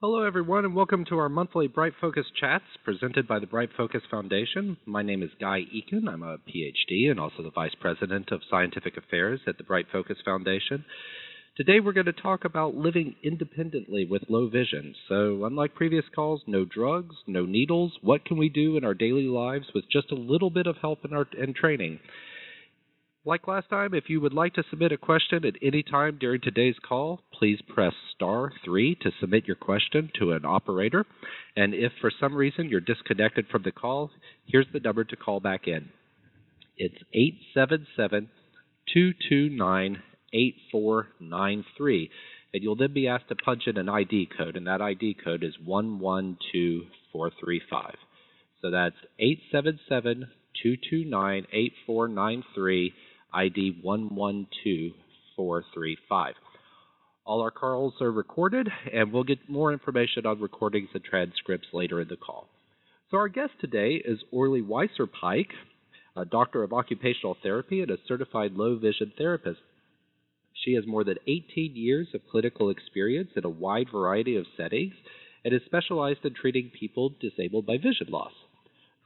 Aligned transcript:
Hello, 0.00 0.22
everyone, 0.22 0.64
and 0.64 0.76
welcome 0.76 1.04
to 1.06 1.18
our 1.18 1.28
monthly 1.28 1.66
Bright 1.66 1.92
Focus 2.00 2.26
chats 2.40 2.62
presented 2.84 3.26
by 3.26 3.40
the 3.40 3.48
Bright 3.48 3.70
Focus 3.76 4.02
Foundation. 4.08 4.76
My 4.86 5.02
name 5.02 5.24
is 5.24 5.30
Guy 5.40 5.62
Eakin. 5.74 6.08
I'm 6.08 6.22
a 6.22 6.38
PhD 6.38 7.10
and 7.10 7.18
also 7.18 7.42
the 7.42 7.50
Vice 7.50 7.74
President 7.80 8.30
of 8.30 8.42
Scientific 8.48 8.96
Affairs 8.96 9.40
at 9.48 9.58
the 9.58 9.64
Bright 9.64 9.86
Focus 9.90 10.18
Foundation. 10.24 10.84
Today, 11.56 11.80
we're 11.80 11.92
going 11.94 12.06
to 12.06 12.12
talk 12.12 12.44
about 12.44 12.76
living 12.76 13.16
independently 13.24 14.06
with 14.08 14.22
low 14.28 14.48
vision. 14.48 14.94
So, 15.08 15.44
unlike 15.44 15.74
previous 15.74 16.04
calls, 16.14 16.42
no 16.46 16.64
drugs, 16.64 17.16
no 17.26 17.44
needles. 17.44 17.98
What 18.00 18.24
can 18.24 18.38
we 18.38 18.48
do 18.48 18.76
in 18.76 18.84
our 18.84 18.94
daily 18.94 19.26
lives 19.26 19.66
with 19.74 19.90
just 19.90 20.12
a 20.12 20.14
little 20.14 20.50
bit 20.50 20.68
of 20.68 20.76
help 20.80 21.04
in 21.04 21.12
our 21.12 21.26
and 21.36 21.56
training? 21.56 21.98
Like 23.24 23.48
last 23.48 23.68
time, 23.68 23.94
if 23.94 24.08
you 24.08 24.20
would 24.20 24.32
like 24.32 24.54
to 24.54 24.62
submit 24.70 24.92
a 24.92 24.96
question 24.96 25.44
at 25.44 25.56
any 25.60 25.82
time 25.82 26.18
during 26.20 26.40
today's 26.40 26.76
call, 26.86 27.20
please 27.32 27.58
press 27.68 27.92
star 28.14 28.52
3 28.64 28.94
to 29.02 29.10
submit 29.20 29.46
your 29.46 29.56
question 29.56 30.10
to 30.18 30.30
an 30.32 30.44
operator. 30.44 31.04
And 31.56 31.74
if 31.74 31.92
for 32.00 32.12
some 32.20 32.34
reason 32.34 32.68
you're 32.68 32.80
disconnected 32.80 33.48
from 33.48 33.62
the 33.64 33.72
call, 33.72 34.10
here's 34.46 34.68
the 34.72 34.80
number 34.80 35.04
to 35.04 35.16
call 35.16 35.40
back 35.40 35.66
in. 35.66 35.88
It's 36.76 36.94
877 37.12 38.28
229 38.94 40.02
8493. 40.32 42.10
And 42.54 42.62
you'll 42.62 42.76
then 42.76 42.94
be 42.94 43.08
asked 43.08 43.28
to 43.28 43.34
punch 43.34 43.64
in 43.66 43.76
an 43.76 43.88
ID 43.88 44.28
code, 44.38 44.56
and 44.56 44.66
that 44.68 44.80
ID 44.80 45.16
code 45.22 45.42
is 45.42 45.54
112435. 45.64 47.96
So 48.62 48.70
that's 48.70 48.96
877 49.18 50.28
229 50.62 51.46
8493 51.52 52.94
ID 53.32 53.80
112435. 53.82 56.34
All 57.24 57.40
our 57.42 57.50
calls 57.50 57.94
are 58.00 58.10
recorded, 58.10 58.68
and 58.92 59.12
we'll 59.12 59.24
get 59.24 59.50
more 59.50 59.72
information 59.72 60.24
on 60.24 60.40
recordings 60.40 60.88
and 60.94 61.04
transcripts 61.04 61.68
later 61.74 62.00
in 62.00 62.08
the 62.08 62.16
call. 62.16 62.48
So, 63.10 63.18
our 63.18 63.28
guest 63.28 63.52
today 63.60 64.02
is 64.04 64.20
Orli 64.30 64.62
Weisser 64.62 65.08
Pike, 65.10 65.52
a 66.16 66.24
doctor 66.24 66.62
of 66.62 66.72
occupational 66.72 67.36
therapy 67.42 67.82
and 67.82 67.90
a 67.90 67.98
certified 68.06 68.52
low 68.52 68.78
vision 68.78 69.12
therapist. 69.18 69.60
She 70.64 70.74
has 70.74 70.86
more 70.86 71.04
than 71.04 71.18
18 71.26 71.76
years 71.76 72.08
of 72.14 72.22
clinical 72.30 72.70
experience 72.70 73.32
in 73.36 73.44
a 73.44 73.50
wide 73.50 73.88
variety 73.92 74.36
of 74.36 74.46
settings 74.56 74.94
and 75.44 75.52
is 75.54 75.60
specialized 75.66 76.24
in 76.24 76.34
treating 76.34 76.70
people 76.78 77.14
disabled 77.20 77.66
by 77.66 77.76
vision 77.76 78.08
loss. 78.08 78.32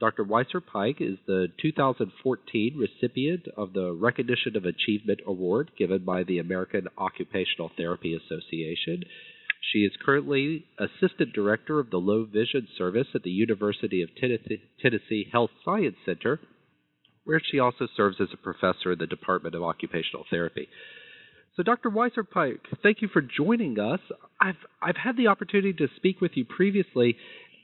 Dr. 0.03 0.25
Weisser 0.25 0.59
Pike 0.61 0.97
is 0.99 1.17
the 1.27 1.47
2014 1.61 2.77
recipient 2.77 3.47
of 3.55 3.71
the 3.71 3.93
Recognition 3.93 4.57
of 4.57 4.65
Achievement 4.65 5.21
Award 5.25 5.71
given 5.77 6.03
by 6.03 6.23
the 6.23 6.39
American 6.39 6.89
Occupational 6.97 7.71
Therapy 7.77 8.13
Association. 8.13 9.03
She 9.71 9.79
is 9.79 9.93
currently 10.05 10.65
Assistant 10.77 11.31
Director 11.31 11.79
of 11.79 11.89
the 11.89 11.99
Low 11.99 12.25
Vision 12.25 12.67
Service 12.77 13.07
at 13.15 13.23
the 13.23 13.29
University 13.29 14.01
of 14.01 14.09
Tennessee 14.81 15.29
Health 15.31 15.51
Science 15.63 15.95
Center, 16.05 16.41
where 17.23 17.39
she 17.41 17.59
also 17.59 17.87
serves 17.95 18.17
as 18.19 18.27
a 18.33 18.43
professor 18.43 18.91
in 18.91 18.99
the 18.99 19.07
Department 19.07 19.55
of 19.55 19.63
Occupational 19.63 20.25
Therapy. 20.29 20.67
So, 21.55 21.63
Dr. 21.63 21.89
Weisser 21.89 22.29
Pike, 22.29 22.59
thank 22.81 23.01
you 23.01 23.07
for 23.07 23.21
joining 23.21 23.79
us. 23.79 24.01
I've 24.41 24.55
I've 24.81 24.97
had 24.97 25.15
the 25.15 25.27
opportunity 25.27 25.71
to 25.71 25.87
speak 25.95 26.19
with 26.19 26.31
you 26.35 26.43
previously, 26.43 27.15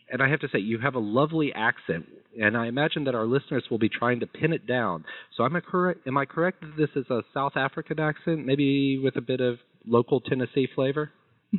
and 0.09 0.24
I 0.24 0.30
have 0.30 0.40
to 0.40 0.48
say 0.53 0.59
you 0.59 0.80
have 0.80 0.96
a 0.96 1.00
lovely 1.00 1.52
accent 1.53 2.06
and 2.38 2.58
I 2.58 2.67
imagine 2.67 3.05
that 3.05 3.16
our 3.16 3.25
listeners 3.25 3.63
will 3.69 3.80
be 3.80 3.89
trying 3.89 4.19
to 4.19 4.27
pin 4.27 4.53
it 4.53 4.67
down. 4.67 5.05
So 5.35 5.45
am 5.45 5.55
I 5.55 5.61
correct? 5.61 6.08
Am 6.08 6.17
I 6.17 6.25
correct 6.25 6.61
that 6.61 6.77
this 6.77 6.89
is 6.95 7.09
a 7.09 7.22
South 7.33 7.53
African 7.55 7.99
accent, 7.99 8.45
maybe 8.45 8.99
with 9.03 9.16
a 9.16 9.22
bit 9.22 9.41
of 9.41 9.58
local 9.85 10.22
Tennessee 10.22 10.67
flavor? 10.73 11.11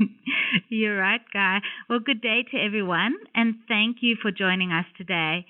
You're 0.69 0.97
right, 0.97 1.21
Guy. 1.33 1.59
Well, 1.89 1.99
good 1.99 2.21
day 2.21 2.45
to 2.53 2.57
everyone, 2.57 3.15
and 3.35 3.57
thank 3.67 3.99
you 4.01 4.17
for 4.21 4.31
joining 4.31 4.71
us 4.71 4.87
today. 4.97 5.47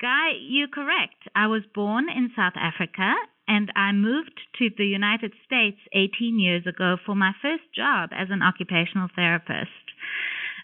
Guy, 0.00 0.30
you're 0.40 0.68
correct. 0.68 1.28
I 1.36 1.46
was 1.48 1.62
born 1.74 2.06
in 2.08 2.30
South 2.34 2.54
Africa, 2.56 3.12
and 3.46 3.70
I 3.76 3.92
moved 3.92 4.40
to 4.58 4.70
the 4.76 4.86
United 4.86 5.32
States 5.44 5.76
18 5.92 6.38
years 6.38 6.66
ago 6.66 6.96
for 7.04 7.14
my 7.14 7.32
first 7.42 7.64
job 7.76 8.10
as 8.12 8.28
an 8.30 8.42
occupational 8.42 9.08
therapist. 9.14 9.68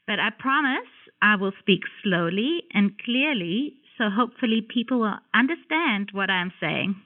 But 0.06 0.18
I 0.18 0.30
promise 0.30 0.88
I 1.20 1.36
will 1.36 1.52
speak 1.60 1.82
slowly 2.02 2.62
and 2.72 2.98
clearly 3.04 3.74
so 3.98 4.04
hopefully 4.10 4.66
people 4.66 5.00
will 5.00 5.19
understand 5.34 6.10
what 6.12 6.31
I'm 6.31 6.53
saying. 6.60 6.97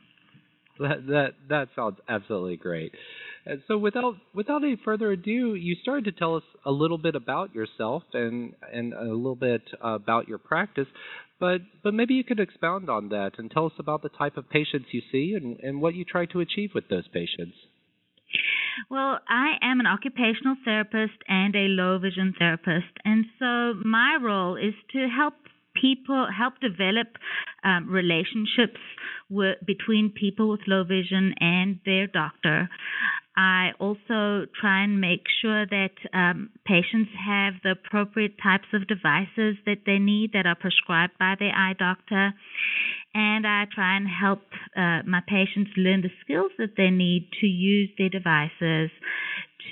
That 0.79 1.07
that 1.07 1.35
that 1.49 1.69
sounds 1.75 1.99
absolutely 2.09 2.57
great. 2.57 2.93
And 3.45 3.63
so 3.67 3.77
without 3.77 4.15
without 4.35 4.63
any 4.63 4.77
further 4.83 5.13
ado, 5.13 5.55
you 5.55 5.75
started 5.83 6.05
to 6.05 6.13
tell 6.13 6.37
us 6.37 6.45
a 6.65 6.71
little 6.71 6.99
bit 6.99 7.15
about 7.15 7.55
yourself 7.55 8.03
and 8.13 8.55
and 8.73 8.93
a 8.95 9.03
little 9.03 9.37
bit 9.37 9.63
about 9.81 10.29
your 10.29 10.39
practice, 10.39 10.87
but 11.41 11.61
but 11.83 11.93
maybe 11.93 12.15
you 12.15 12.25
could 12.25 12.41
expound 12.41 12.89
on 12.89 13.09
that 13.09 13.33
and 13.39 13.51
tell 13.51 13.67
us 13.67 13.73
about 13.79 14.03
the 14.03 14.09
type 14.09 14.37
of 14.37 14.49
patients 14.49 14.87
you 14.93 15.03
see 15.11 15.35
and, 15.35 15.59
and 15.61 15.81
what 15.81 15.95
you 15.95 16.05
try 16.05 16.27
to 16.27 16.41
achieve 16.41 16.71
with 16.75 16.89
those 16.89 17.09
patients. 17.09 17.57
Well, 18.89 19.19
I 19.29 19.57
am 19.61 19.81
an 19.81 19.87
occupational 19.87 20.57
therapist 20.65 21.19
and 21.29 21.55
a 21.55 21.69
low 21.69 21.99
vision 21.99 22.35
therapist, 22.39 22.97
and 23.05 23.27
so 23.39 23.75
my 23.85 24.17
role 24.23 24.57
is 24.57 24.75
to 24.93 25.09
help 25.09 25.35
people 25.83 26.29
help 26.37 26.55
develop 26.61 27.09
um, 27.65 27.91
relationships 27.91 28.81
with, 29.29 29.59
between 29.67 30.15
people 30.15 30.49
with 30.49 30.61
low 30.67 30.85
vision 30.85 31.35
and 31.41 31.81
their 31.85 32.07
doctor. 32.07 32.69
I 33.37 33.71
also 33.81 34.47
try 34.61 34.85
and 34.85 35.01
make 35.01 35.25
sure 35.41 35.65
that 35.67 35.97
um, 36.13 36.51
patients 36.67 37.11
have 37.27 37.55
the 37.65 37.71
appropriate 37.73 38.35
types 38.43 38.69
of 38.75 38.87
devices 38.87 39.57
that 39.65 39.85
they 39.87 39.99
need 39.99 40.33
that 40.35 40.45
are 40.45 40.55
prescribed 40.55 41.15
by 41.19 41.35
their 41.39 41.53
eye 41.53 41.75
doctor. 41.79 42.35
And 43.15 43.47
I 43.47 43.65
try 43.75 43.97
and 43.97 44.07
help 44.07 44.43
uh, 44.77 45.01
my 45.07 45.23
patients 45.27 45.71
learn 45.77 46.03
the 46.03 46.11
skills 46.23 46.53
that 46.59 46.77
they 46.77 46.91
need 46.91 47.31
to 47.41 47.47
use 47.47 47.91
their 47.97 48.11
devices 48.11 48.91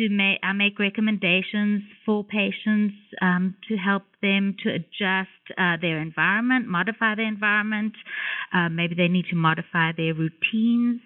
to 0.00 0.09
make 0.09 0.38
I 0.43 0.53
make 0.53 0.78
recommendations 0.78 1.83
for 2.06 2.25
patients 2.25 2.94
um, 3.21 3.55
to 3.69 3.77
help 3.77 4.05
them 4.22 4.56
to 4.65 4.71
adjust 4.71 5.44
uh, 5.59 5.77
their 5.81 6.00
environment, 6.00 6.66
modify 6.66 7.15
their 7.15 7.28
environment. 7.28 7.93
Uh, 8.53 8.69
maybe 8.71 8.94
they 8.94 9.09
need 9.09 9.27
to 9.31 9.37
modify 9.37 9.93
their 9.97 10.15
routines. 10.15 11.00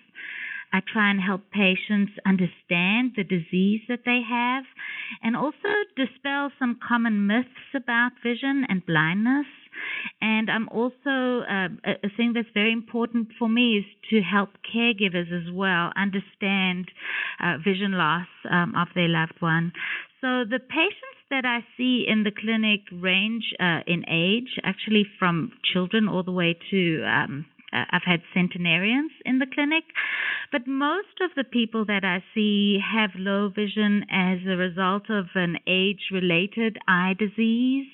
I 0.73 0.81
try 0.93 1.11
and 1.11 1.21
help 1.21 1.43
patients 1.51 2.13
understand 2.27 3.13
the 3.17 3.23
disease 3.23 3.83
that 3.89 4.01
they 4.05 4.23
have 4.29 4.65
and 5.23 5.37
also 5.37 5.71
dispel 5.97 6.51
some 6.59 6.79
common 6.87 7.27
myths 7.27 7.75
about 7.75 8.13
vision 8.25 8.65
and 8.69 8.85
blindness. 8.85 9.47
And 10.21 10.51
I'm 10.51 10.69
also, 10.69 11.45
uh, 11.49 11.69
a 11.85 12.11
thing 12.17 12.33
that's 12.35 12.49
very 12.55 12.73
important 12.73 13.29
for 13.39 13.49
me 13.49 13.79
is 13.79 13.85
to 14.11 14.21
help 14.21 14.51
caregivers 14.75 15.33
as 15.33 15.53
well 15.53 15.93
understand 15.97 16.91
uh, 17.43 17.59
vision 17.65 17.93
loss 17.93 18.29
um, 18.51 18.75
of 18.77 18.89
their 18.95 19.09
loved 19.09 19.41
one. 19.41 19.73
So 20.21 20.45
the 20.49 20.61
patients 20.61 21.21
that 21.31 21.45
I 21.45 21.61
see 21.77 22.05
in 22.09 22.25
the 22.25 22.31
clinic 22.31 22.81
range 22.93 23.53
uh, 23.61 23.81
in 23.87 24.05
age, 24.09 24.59
actually 24.63 25.07
from 25.19 25.53
children 25.73 26.09
all 26.09 26.23
the 26.23 26.33
way 26.33 26.57
to 26.71 27.03
um, 27.05 27.47
uh, 27.75 27.85
I've 27.91 28.07
had 28.07 28.23
centenarians 28.33 29.11
in 29.25 29.41
the 29.41 29.47
clinic, 29.53 29.85
but 30.53 30.67
most 30.67 31.21
of 31.21 31.31
the 31.37 31.45
people 31.45 31.85
that 31.87 32.05
I 32.05 32.23
see 32.35 32.79
have 32.79 33.11
low 33.17 33.49
vision 33.49 34.05
as 34.11 34.39
a 34.47 34.57
result 34.57 35.11
of 35.11 35.27
an 35.35 35.59
age 35.67 36.11
related 36.13 36.79
eye 36.87 37.15
disease. 37.19 37.87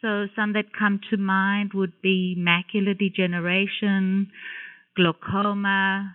So 0.00 0.26
some 0.36 0.52
that 0.52 0.66
come 0.78 1.00
to 1.10 1.16
mind 1.16 1.72
would 1.74 2.00
be 2.00 2.36
macular 2.38 2.96
degeneration, 2.96 4.30
glaucoma, 4.96 6.14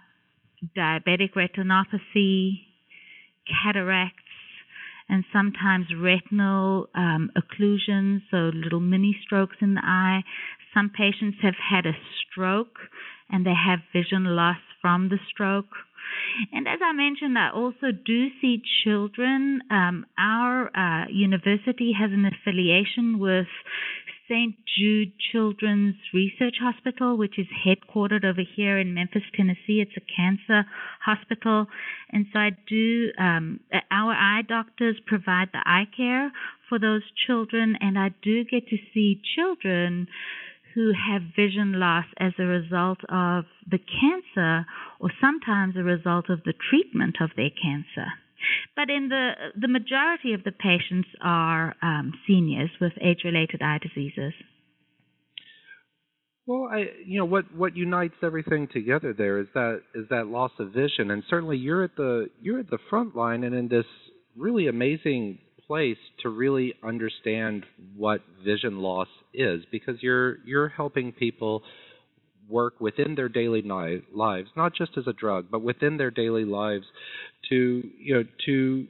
diabetic 0.78 1.34
retinopathy, 1.36 2.62
cataracts, 3.46 4.20
and 5.10 5.26
sometimes 5.34 5.88
retinal 6.00 6.88
um, 6.96 7.30
occlusions, 7.38 8.22
so 8.32 8.52
little 8.54 8.80
mini 8.80 9.18
strokes 9.26 9.58
in 9.60 9.74
the 9.74 9.82
eye. 9.84 10.24
Some 10.74 10.90
patients 10.90 11.38
have 11.42 11.56
had 11.56 11.86
a 11.86 11.98
stroke 12.22 12.78
and 13.30 13.46
they 13.46 13.54
have 13.54 13.80
vision 13.92 14.24
loss 14.24 14.58
from 14.82 15.10
the 15.10 15.20
stroke. 15.30 15.76
And 16.52 16.68
as 16.68 16.80
I 16.84 16.94
mentioned, 16.94 17.38
I 17.38 17.50
also 17.50 17.92
do 17.92 18.28
see 18.42 18.62
children. 18.84 19.62
Um, 19.70 20.06
our 20.18 20.70
uh, 20.76 21.08
university 21.10 21.94
has 22.00 22.12
an 22.12 22.26
affiliation 22.26 23.20
with 23.20 23.48
St. 24.30 24.56
Jude 24.78 25.12
Children's 25.32 25.96
Research 26.14 26.56
Hospital, 26.62 27.18
which 27.18 27.38
is 27.38 27.48
headquartered 27.66 28.24
over 28.24 28.42
here 28.56 28.80
in 28.80 28.94
Memphis, 28.94 29.24
Tennessee. 29.36 29.84
It's 29.84 29.98
a 29.98 30.02
cancer 30.02 30.66
hospital. 31.04 31.68
And 32.12 32.26
so 32.32 32.40
I 32.40 32.52
do, 32.68 33.12
um, 33.20 33.60
our 33.92 34.14
eye 34.14 34.42
doctors 34.48 34.96
provide 35.06 35.50
the 35.52 35.62
eye 35.66 35.88
care 35.96 36.32
for 36.70 36.80
those 36.80 37.04
children, 37.28 37.78
and 37.82 38.00
I 38.00 38.10
do 38.24 38.44
get 38.44 38.68
to 38.70 38.78
see 38.94 39.22
children 39.36 40.08
who 40.74 40.92
have 40.94 41.22
vision 41.36 41.80
loss 41.80 42.06
as 42.20 42.34
a 42.40 42.44
result 42.44 43.00
of 43.10 43.46
the 43.70 43.80
cancer 43.80 44.66
or 45.00 45.12
sometimes 45.22 45.76
a 45.76 45.84
result 45.84 46.30
of 46.30 46.44
the 46.44 46.54
treatment 46.70 47.18
of 47.22 47.30
their 47.36 47.50
cancer. 47.50 48.08
But 48.76 48.90
in 48.90 49.10
the 49.10 49.32
the 49.60 49.68
majority 49.68 50.34
of 50.34 50.44
the 50.44 50.52
patients 50.52 51.08
are 51.22 51.76
um, 51.82 52.14
seniors 52.28 52.72
with 52.82 52.92
age-related 53.02 53.62
eye 53.62 53.80
diseases. 53.82 54.34
Well, 56.46 56.68
I 56.70 56.90
you 57.06 57.20
know 57.20 57.26
what 57.26 57.46
what 57.56 57.76
unites 57.76 58.16
everything 58.22 58.68
together 58.68 59.14
there 59.14 59.40
is 59.40 59.48
that 59.54 59.82
is 59.96 60.06
that 60.10 60.28
loss 60.28 60.52
of 60.60 60.74
vision, 60.74 61.12
and 61.12 61.24
certainly 61.30 61.58
you're 61.58 61.84
at 61.84 61.96
the 61.96 62.28
you're 62.42 62.60
at 62.60 62.70
the 62.70 62.80
front 62.90 63.16
line 63.16 63.46
and 63.46 63.56
in 63.56 63.70
this 63.70 63.86
really 64.36 64.68
amazing 64.68 65.40
place 65.68 65.98
to 66.22 66.30
really 66.30 66.74
understand 66.84 67.66
what 67.96 68.22
vision 68.44 68.80
loss 68.80 69.08
is 69.34 69.64
because 69.72 69.96
you're 70.02 70.38
you're 70.46 70.70
helping 70.70 71.12
people 71.12 71.64
work 72.50 72.80
within 72.80 73.16
their 73.16 73.30
daily 73.30 73.62
lives, 74.14 74.50
not 74.56 74.74
just 74.76 74.92
as 74.98 75.08
a 75.08 75.14
drug, 75.14 75.48
but 75.50 75.62
within 75.62 75.98
their 75.98 76.12
daily 76.12 76.46
lives 76.46 76.86
to 77.50 77.84
you 77.98 78.14
know 78.14 78.24
to 78.46 78.88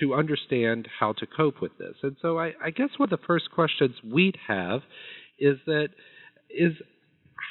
to 0.00 0.14
understand 0.14 0.88
how 0.98 1.12
to 1.12 1.26
cope 1.26 1.60
with 1.60 1.76
this. 1.78 1.94
And 2.02 2.16
so 2.20 2.38
I, 2.38 2.52
I 2.62 2.70
guess 2.70 2.88
one 2.96 3.12
of 3.12 3.18
the 3.18 3.26
first 3.26 3.50
questions 3.52 3.94
we'd 4.04 4.36
have 4.48 4.80
is 5.38 5.58
that 5.66 5.88
is 6.50 6.72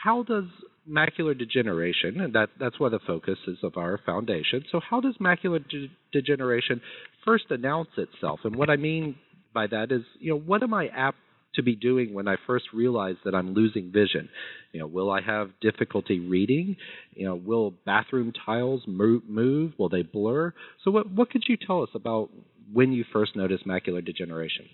how 0.03 0.23
does 0.23 0.45
macular 0.89 1.37
degeneration, 1.37 2.21
and 2.21 2.33
that, 2.33 2.49
that's 2.59 2.79
one 2.79 2.93
of 2.93 2.99
the 2.99 3.07
focuses 3.07 3.59
of 3.63 3.77
our 3.77 3.99
foundation. 4.05 4.63
So, 4.71 4.79
how 4.79 4.99
does 4.99 5.15
macular 5.19 5.67
de- 5.67 5.91
degeneration 6.11 6.81
first 7.25 7.45
announce 7.49 7.89
itself? 7.97 8.41
And 8.43 8.55
what 8.55 8.69
I 8.69 8.75
mean 8.75 9.15
by 9.53 9.67
that 9.67 9.91
is, 9.91 10.01
you 10.19 10.31
know, 10.31 10.39
what 10.39 10.63
am 10.63 10.73
I 10.73 10.87
apt 10.87 11.17
to 11.55 11.63
be 11.63 11.75
doing 11.75 12.13
when 12.13 12.27
I 12.27 12.35
first 12.47 12.65
realize 12.73 13.15
that 13.25 13.35
I'm 13.35 13.53
losing 13.53 13.91
vision? 13.91 14.29
You 14.71 14.81
know, 14.81 14.87
will 14.87 15.11
I 15.11 15.21
have 15.21 15.51
difficulty 15.61 16.19
reading? 16.19 16.75
You 17.13 17.27
know, 17.27 17.35
will 17.35 17.73
bathroom 17.85 18.33
tiles 18.45 18.81
move? 18.87 19.23
move? 19.27 19.73
Will 19.77 19.89
they 19.89 20.01
blur? 20.01 20.53
So, 20.83 20.91
what 20.91 21.09
what 21.11 21.29
could 21.29 21.43
you 21.47 21.57
tell 21.57 21.83
us 21.83 21.89
about 21.95 22.29
when 22.71 22.91
you 22.91 23.05
first 23.13 23.35
notice 23.35 23.61
macular 23.67 24.03
degeneration? 24.03 24.65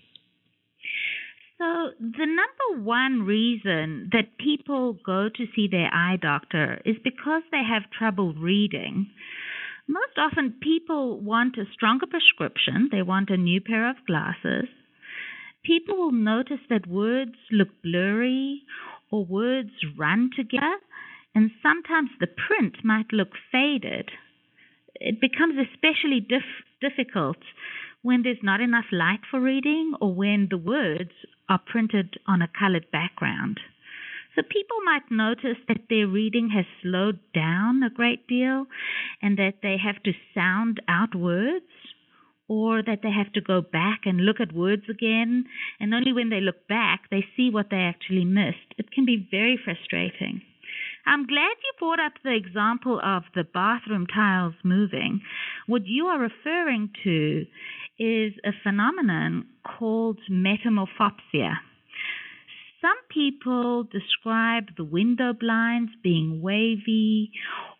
So, 1.60 1.90
the 2.00 2.24
number 2.24 2.82
one 2.82 3.26
reason 3.26 4.08
that 4.12 4.38
people 4.38 4.96
go 5.04 5.28
to 5.28 5.46
see 5.54 5.68
their 5.70 5.92
eye 5.92 6.16
doctor 6.16 6.80
is 6.86 6.96
because 7.04 7.42
they 7.50 7.60
have 7.62 7.90
trouble 7.90 8.32
reading. 8.32 9.10
Most 9.86 10.16
often, 10.16 10.54
people 10.62 11.20
want 11.20 11.58
a 11.58 11.70
stronger 11.74 12.06
prescription, 12.06 12.88
they 12.90 13.02
want 13.02 13.28
a 13.28 13.36
new 13.36 13.60
pair 13.60 13.90
of 13.90 14.06
glasses. 14.06 14.70
People 15.62 15.98
will 15.98 16.12
notice 16.12 16.64
that 16.70 16.86
words 16.86 17.36
look 17.52 17.68
blurry 17.82 18.62
or 19.10 19.26
words 19.26 19.72
run 19.98 20.30
together, 20.34 20.78
and 21.34 21.50
sometimes 21.62 22.08
the 22.20 22.26
print 22.26 22.76
might 22.82 23.12
look 23.12 23.32
faded. 23.52 24.08
It 24.94 25.20
becomes 25.20 25.56
especially 25.58 26.20
dif- 26.20 26.64
difficult 26.80 27.36
when 28.02 28.22
there's 28.22 28.42
not 28.42 28.60
enough 28.60 28.86
light 28.92 29.20
for 29.30 29.40
reading 29.40 29.94
or 30.00 30.14
when 30.14 30.48
the 30.50 30.58
words 30.58 31.10
are 31.48 31.60
printed 31.64 32.18
on 32.26 32.42
a 32.42 32.48
colored 32.58 32.90
background. 32.90 33.58
So 34.36 34.42
people 34.42 34.76
might 34.84 35.10
notice 35.10 35.58
that 35.68 35.88
their 35.90 36.06
reading 36.06 36.50
has 36.54 36.64
slowed 36.82 37.18
down 37.34 37.82
a 37.82 37.90
great 37.90 38.26
deal 38.28 38.66
and 39.20 39.36
that 39.38 39.54
they 39.62 39.76
have 39.76 40.02
to 40.04 40.12
sound 40.34 40.80
out 40.88 41.14
words 41.14 41.64
or 42.48 42.82
that 42.82 43.00
they 43.02 43.10
have 43.10 43.32
to 43.32 43.40
go 43.40 43.60
back 43.60 44.00
and 44.04 44.24
look 44.24 44.40
at 44.40 44.54
words 44.54 44.84
again 44.88 45.44
and 45.78 45.92
only 45.92 46.12
when 46.12 46.30
they 46.30 46.40
look 46.40 46.66
back 46.68 47.02
they 47.10 47.24
see 47.36 47.50
what 47.50 47.66
they 47.70 47.78
actually 47.78 48.24
missed. 48.24 48.74
It 48.78 48.92
can 48.92 49.04
be 49.04 49.28
very 49.30 49.58
frustrating. 49.62 50.42
I'm 51.06 51.26
glad 51.26 51.56
you 51.64 51.72
brought 51.78 52.00
up 52.00 52.12
the 52.22 52.34
example 52.34 53.00
of 53.02 53.24
the 53.34 53.44
bathroom 53.44 54.06
tiles 54.06 54.54
moving. 54.62 55.20
What 55.66 55.86
you 55.86 56.06
are 56.06 56.18
referring 56.18 56.90
to 57.04 57.46
is 58.00 58.32
a 58.44 58.52
phenomenon 58.62 59.44
called 59.62 60.18
metamorphopsia. 60.30 61.52
Some 62.80 62.96
people 63.10 63.84
describe 63.84 64.74
the 64.78 64.84
window 64.84 65.34
blinds 65.38 65.92
being 66.02 66.40
wavy 66.40 67.30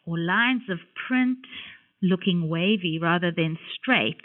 or 0.05 0.19
lines 0.19 0.65
of 0.69 0.79
print 1.09 1.39
looking 2.03 2.51
wavy 2.51 2.99
rather 3.01 3.33
than 3.35 3.59
straight, 3.75 4.21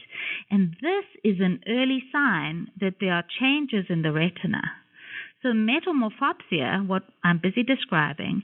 and 0.52 0.76
this 0.82 1.06
is 1.24 1.38
an 1.40 1.62
early 1.68 2.04
sign 2.12 2.68
that 2.80 2.96
there 3.00 3.14
are 3.14 3.24
changes 3.40 3.86
in 3.90 4.02
the 4.02 4.12
retina. 4.12 4.62
So, 5.42 5.50
metamorphopsia, 5.50 6.86
what 6.88 7.04
I'm 7.24 7.40
busy 7.42 7.64
describing, 7.64 8.44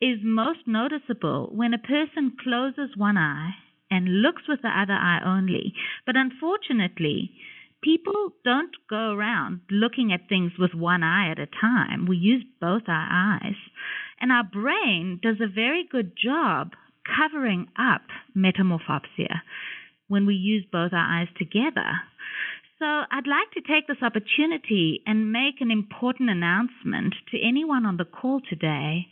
is 0.00 0.18
most 0.22 0.60
noticeable 0.66 1.50
when 1.52 1.74
a 1.74 1.78
person 1.78 2.36
closes 2.42 2.96
one 2.96 3.16
eye 3.16 3.50
and 3.90 4.22
looks 4.22 4.42
with 4.48 4.62
the 4.62 4.68
other 4.68 4.94
eye 4.94 5.20
only. 5.24 5.72
But 6.06 6.16
unfortunately, 6.16 7.30
people 7.82 8.32
don't 8.44 8.74
go 8.88 9.12
around 9.12 9.60
looking 9.70 10.12
at 10.12 10.28
things 10.28 10.52
with 10.58 10.74
one 10.74 11.02
eye 11.02 11.30
at 11.30 11.38
a 11.38 11.46
time. 11.46 12.06
We 12.06 12.16
use 12.16 12.44
both 12.60 12.82
our 12.88 13.08
eyes. 13.10 13.56
And 14.20 14.32
our 14.32 14.44
brain 14.44 15.20
does 15.22 15.36
a 15.40 15.52
very 15.52 15.86
good 15.90 16.12
job 16.16 16.72
covering 17.16 17.68
up 17.78 18.02
metamorphopsia 18.36 19.40
when 20.08 20.26
we 20.26 20.34
use 20.34 20.64
both 20.70 20.92
our 20.92 21.20
eyes 21.20 21.28
together. 21.38 22.00
So 22.78 22.86
I'd 22.86 23.26
like 23.26 23.50
to 23.54 23.60
take 23.60 23.86
this 23.86 24.02
opportunity 24.02 25.02
and 25.06 25.32
make 25.32 25.60
an 25.60 25.70
important 25.70 26.30
announcement 26.30 27.14
to 27.32 27.38
anyone 27.40 27.84
on 27.84 27.96
the 27.96 28.04
call 28.04 28.40
today 28.48 29.06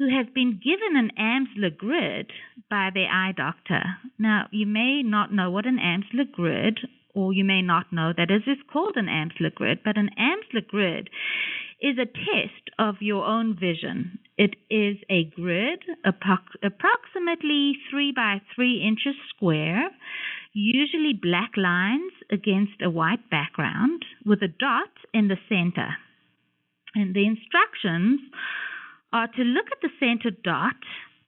who 0.00 0.08
has 0.08 0.26
been 0.34 0.58
given 0.64 0.96
an 0.96 1.10
Amsler 1.20 1.76
grid 1.76 2.32
by 2.70 2.88
their 2.92 3.06
eye 3.12 3.32
doctor. 3.36 3.82
Now, 4.18 4.46
you 4.50 4.66
may 4.66 5.02
not 5.02 5.30
know 5.30 5.50
what 5.50 5.66
an 5.66 5.78
Amsler 5.78 6.24
grid, 6.32 6.80
or 7.14 7.34
you 7.34 7.44
may 7.44 7.60
not 7.60 7.92
know 7.92 8.14
that 8.16 8.30
it 8.30 8.48
is 8.50 8.56
called 8.72 8.96
an 8.96 9.08
Amsler 9.08 9.54
grid, 9.54 9.80
but 9.84 9.98
an 9.98 10.08
Amsler 10.18 10.66
grid 10.66 11.10
is 11.82 11.98
a 11.98 12.06
test 12.06 12.70
of 12.78 13.02
your 13.02 13.26
own 13.26 13.54
vision. 13.60 14.18
It 14.38 14.54
is 14.70 14.96
a 15.10 15.24
grid 15.24 15.84
approximately 16.02 17.74
3 17.90 18.12
by 18.16 18.40
3 18.54 18.82
inches 18.82 19.20
square, 19.36 19.90
usually 20.54 21.12
black 21.12 21.50
lines 21.58 22.12
against 22.32 22.80
a 22.82 22.88
white 22.88 23.28
background 23.30 24.06
with 24.24 24.40
a 24.42 24.48
dot 24.48 24.92
in 25.12 25.28
the 25.28 25.36
center. 25.50 25.90
And 26.94 27.14
the 27.14 27.26
instructions 27.26 28.20
are 29.12 29.28
to 29.28 29.42
look 29.42 29.66
at 29.72 29.80
the 29.82 29.90
center 29.98 30.30
dot 30.30 30.76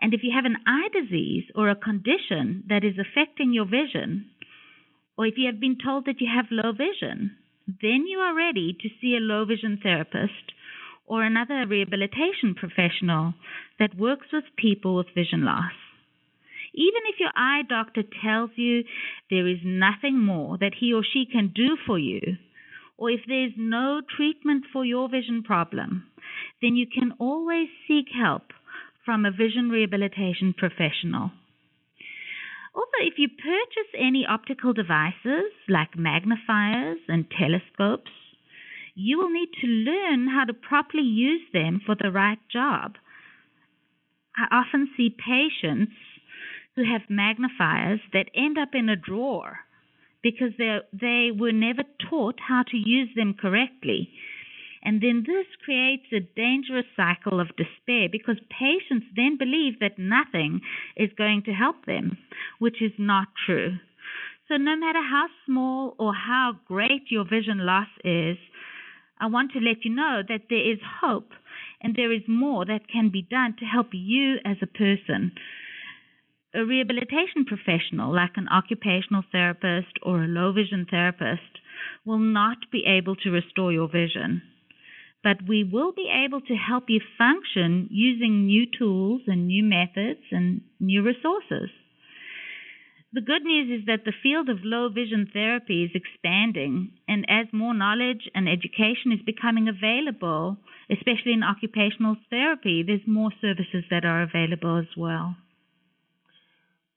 And 0.00 0.12
if 0.14 0.20
you 0.22 0.32
have 0.34 0.44
an 0.44 0.58
eye 0.66 0.88
disease 0.92 1.44
or 1.54 1.68
a 1.70 1.76
condition 1.76 2.64
that 2.68 2.84
is 2.84 2.96
affecting 2.98 3.52
your 3.52 3.66
vision, 3.66 4.26
or 5.16 5.26
if 5.26 5.34
you 5.36 5.46
have 5.46 5.60
been 5.60 5.78
told 5.82 6.04
that 6.06 6.20
you 6.20 6.28
have 6.34 6.46
low 6.50 6.72
vision, 6.72 7.36
then 7.66 8.04
you 8.06 8.18
are 8.18 8.34
ready 8.34 8.76
to 8.80 8.88
see 9.00 9.16
a 9.16 9.20
low 9.20 9.44
vision 9.44 9.78
therapist 9.82 10.52
or 11.06 11.22
another 11.22 11.66
rehabilitation 11.66 12.54
professional 12.54 13.34
that 13.78 13.96
works 13.96 14.26
with 14.32 14.44
people 14.56 14.96
with 14.96 15.06
vision 15.14 15.44
loss. 15.44 15.72
Even 16.76 17.02
if 17.08 17.18
your 17.18 17.32
eye 17.34 17.62
doctor 17.66 18.02
tells 18.22 18.50
you 18.56 18.84
there 19.30 19.46
is 19.48 19.58
nothing 19.64 20.18
more 20.18 20.58
that 20.58 20.74
he 20.78 20.92
or 20.92 21.02
she 21.02 21.24
can 21.24 21.50
do 21.54 21.76
for 21.86 21.98
you, 21.98 22.36
or 22.98 23.10
if 23.10 23.20
there's 23.26 23.52
no 23.56 24.00
treatment 24.16 24.64
for 24.72 24.84
your 24.84 25.08
vision 25.08 25.42
problem, 25.42 26.06
then 26.60 26.76
you 26.76 26.86
can 26.86 27.12
always 27.18 27.68
seek 27.88 28.06
help 28.14 28.52
from 29.04 29.24
a 29.24 29.30
vision 29.30 29.70
rehabilitation 29.70 30.54
professional. 30.56 31.30
Also, 32.74 32.98
if 33.00 33.14
you 33.16 33.28
purchase 33.28 33.92
any 33.98 34.26
optical 34.28 34.74
devices 34.74 35.52
like 35.68 35.96
magnifiers 35.96 36.98
and 37.08 37.24
telescopes, 37.30 38.10
you 38.94 39.18
will 39.18 39.30
need 39.30 39.48
to 39.62 39.66
learn 39.66 40.28
how 40.28 40.44
to 40.44 40.52
properly 40.52 41.04
use 41.04 41.42
them 41.54 41.80
for 41.84 41.94
the 41.94 42.10
right 42.10 42.38
job. 42.52 42.96
I 44.36 44.54
often 44.54 44.90
see 44.96 45.08
patients 45.08 45.92
who 46.76 46.84
have 46.84 47.02
magnifiers 47.08 48.00
that 48.12 48.30
end 48.34 48.58
up 48.58 48.74
in 48.74 48.88
a 48.88 48.96
drawer 48.96 49.60
because 50.22 50.52
they 50.58 50.78
they 50.92 51.30
were 51.32 51.52
never 51.52 51.82
taught 52.10 52.38
how 52.48 52.62
to 52.70 52.76
use 52.76 53.08
them 53.16 53.34
correctly. 53.34 54.10
And 54.82 55.00
then 55.00 55.24
this 55.26 55.46
creates 55.64 56.06
a 56.12 56.20
dangerous 56.36 56.86
cycle 56.94 57.40
of 57.40 57.56
despair 57.56 58.08
because 58.10 58.36
patients 58.50 59.06
then 59.16 59.36
believe 59.36 59.80
that 59.80 59.98
nothing 59.98 60.60
is 60.96 61.10
going 61.18 61.42
to 61.46 61.52
help 61.52 61.86
them, 61.86 62.18
which 62.60 62.80
is 62.80 62.92
not 62.96 63.26
true. 63.44 63.78
So, 64.46 64.56
no 64.56 64.76
matter 64.76 65.02
how 65.02 65.26
small 65.44 65.96
or 65.98 66.14
how 66.14 66.52
great 66.68 67.10
your 67.10 67.24
vision 67.24 67.66
loss 67.66 67.88
is, 68.04 68.36
I 69.18 69.26
want 69.26 69.50
to 69.52 69.58
let 69.58 69.84
you 69.84 69.90
know 69.90 70.22
that 70.28 70.42
there 70.50 70.70
is 70.72 70.78
hope 71.00 71.30
and 71.82 71.96
there 71.96 72.12
is 72.12 72.22
more 72.28 72.64
that 72.64 72.88
can 72.92 73.08
be 73.10 73.22
done 73.22 73.56
to 73.58 73.64
help 73.64 73.88
you 73.92 74.36
as 74.44 74.58
a 74.62 74.66
person. 74.66 75.32
A 76.56 76.64
rehabilitation 76.64 77.44
professional, 77.44 78.14
like 78.14 78.38
an 78.38 78.48
occupational 78.48 79.22
therapist 79.30 79.98
or 80.00 80.24
a 80.24 80.26
low 80.26 80.52
vision 80.52 80.86
therapist, 80.90 81.60
will 82.06 82.18
not 82.18 82.56
be 82.72 82.86
able 82.86 83.14
to 83.16 83.30
restore 83.30 83.72
your 83.72 83.88
vision. 83.88 84.40
But 85.22 85.46
we 85.46 85.64
will 85.64 85.92
be 85.92 86.08
able 86.08 86.40
to 86.40 86.54
help 86.54 86.88
you 86.88 87.02
function 87.18 87.88
using 87.90 88.46
new 88.46 88.64
tools 88.64 89.20
and 89.26 89.46
new 89.46 89.62
methods 89.62 90.22
and 90.30 90.62
new 90.80 91.02
resources. 91.02 91.68
The 93.12 93.20
good 93.20 93.44
news 93.44 93.80
is 93.80 93.86
that 93.86 94.06
the 94.06 94.16
field 94.22 94.48
of 94.48 94.64
low 94.64 94.88
vision 94.88 95.28
therapy 95.30 95.84
is 95.84 95.90
expanding, 95.94 96.92
and 97.06 97.26
as 97.28 97.52
more 97.52 97.74
knowledge 97.74 98.30
and 98.34 98.48
education 98.48 99.12
is 99.12 99.20
becoming 99.26 99.68
available, 99.68 100.56
especially 100.90 101.34
in 101.34 101.42
occupational 101.42 102.16
therapy, 102.30 102.82
there's 102.82 103.06
more 103.06 103.32
services 103.42 103.84
that 103.90 104.06
are 104.06 104.22
available 104.22 104.78
as 104.78 104.96
well. 104.96 105.36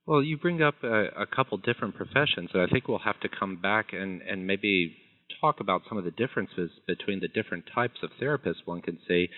Well, 0.09 0.23
you 0.23 0.37
bring 0.37 0.63
up 0.63 0.73
a, 0.81 1.21
a 1.21 1.27
couple 1.27 1.55
different 1.59 1.93
professions, 1.93 2.49
and 2.51 2.63
I 2.63 2.65
think 2.65 2.87
we'll 2.87 2.97
have 2.97 3.19
to 3.19 3.29
come 3.29 3.57
back 3.57 3.93
and, 3.93 4.23
and 4.23 4.47
maybe 4.47 4.95
talk 5.39 5.59
about 5.59 5.83
some 5.87 5.99
of 5.99 6.03
the 6.03 6.09
differences 6.09 6.71
between 6.87 7.19
the 7.19 7.27
different 7.27 7.65
types 7.75 7.99
of 8.01 8.09
therapists 8.19 8.65
one 8.65 8.81
can 8.81 8.97
see. 9.07 9.29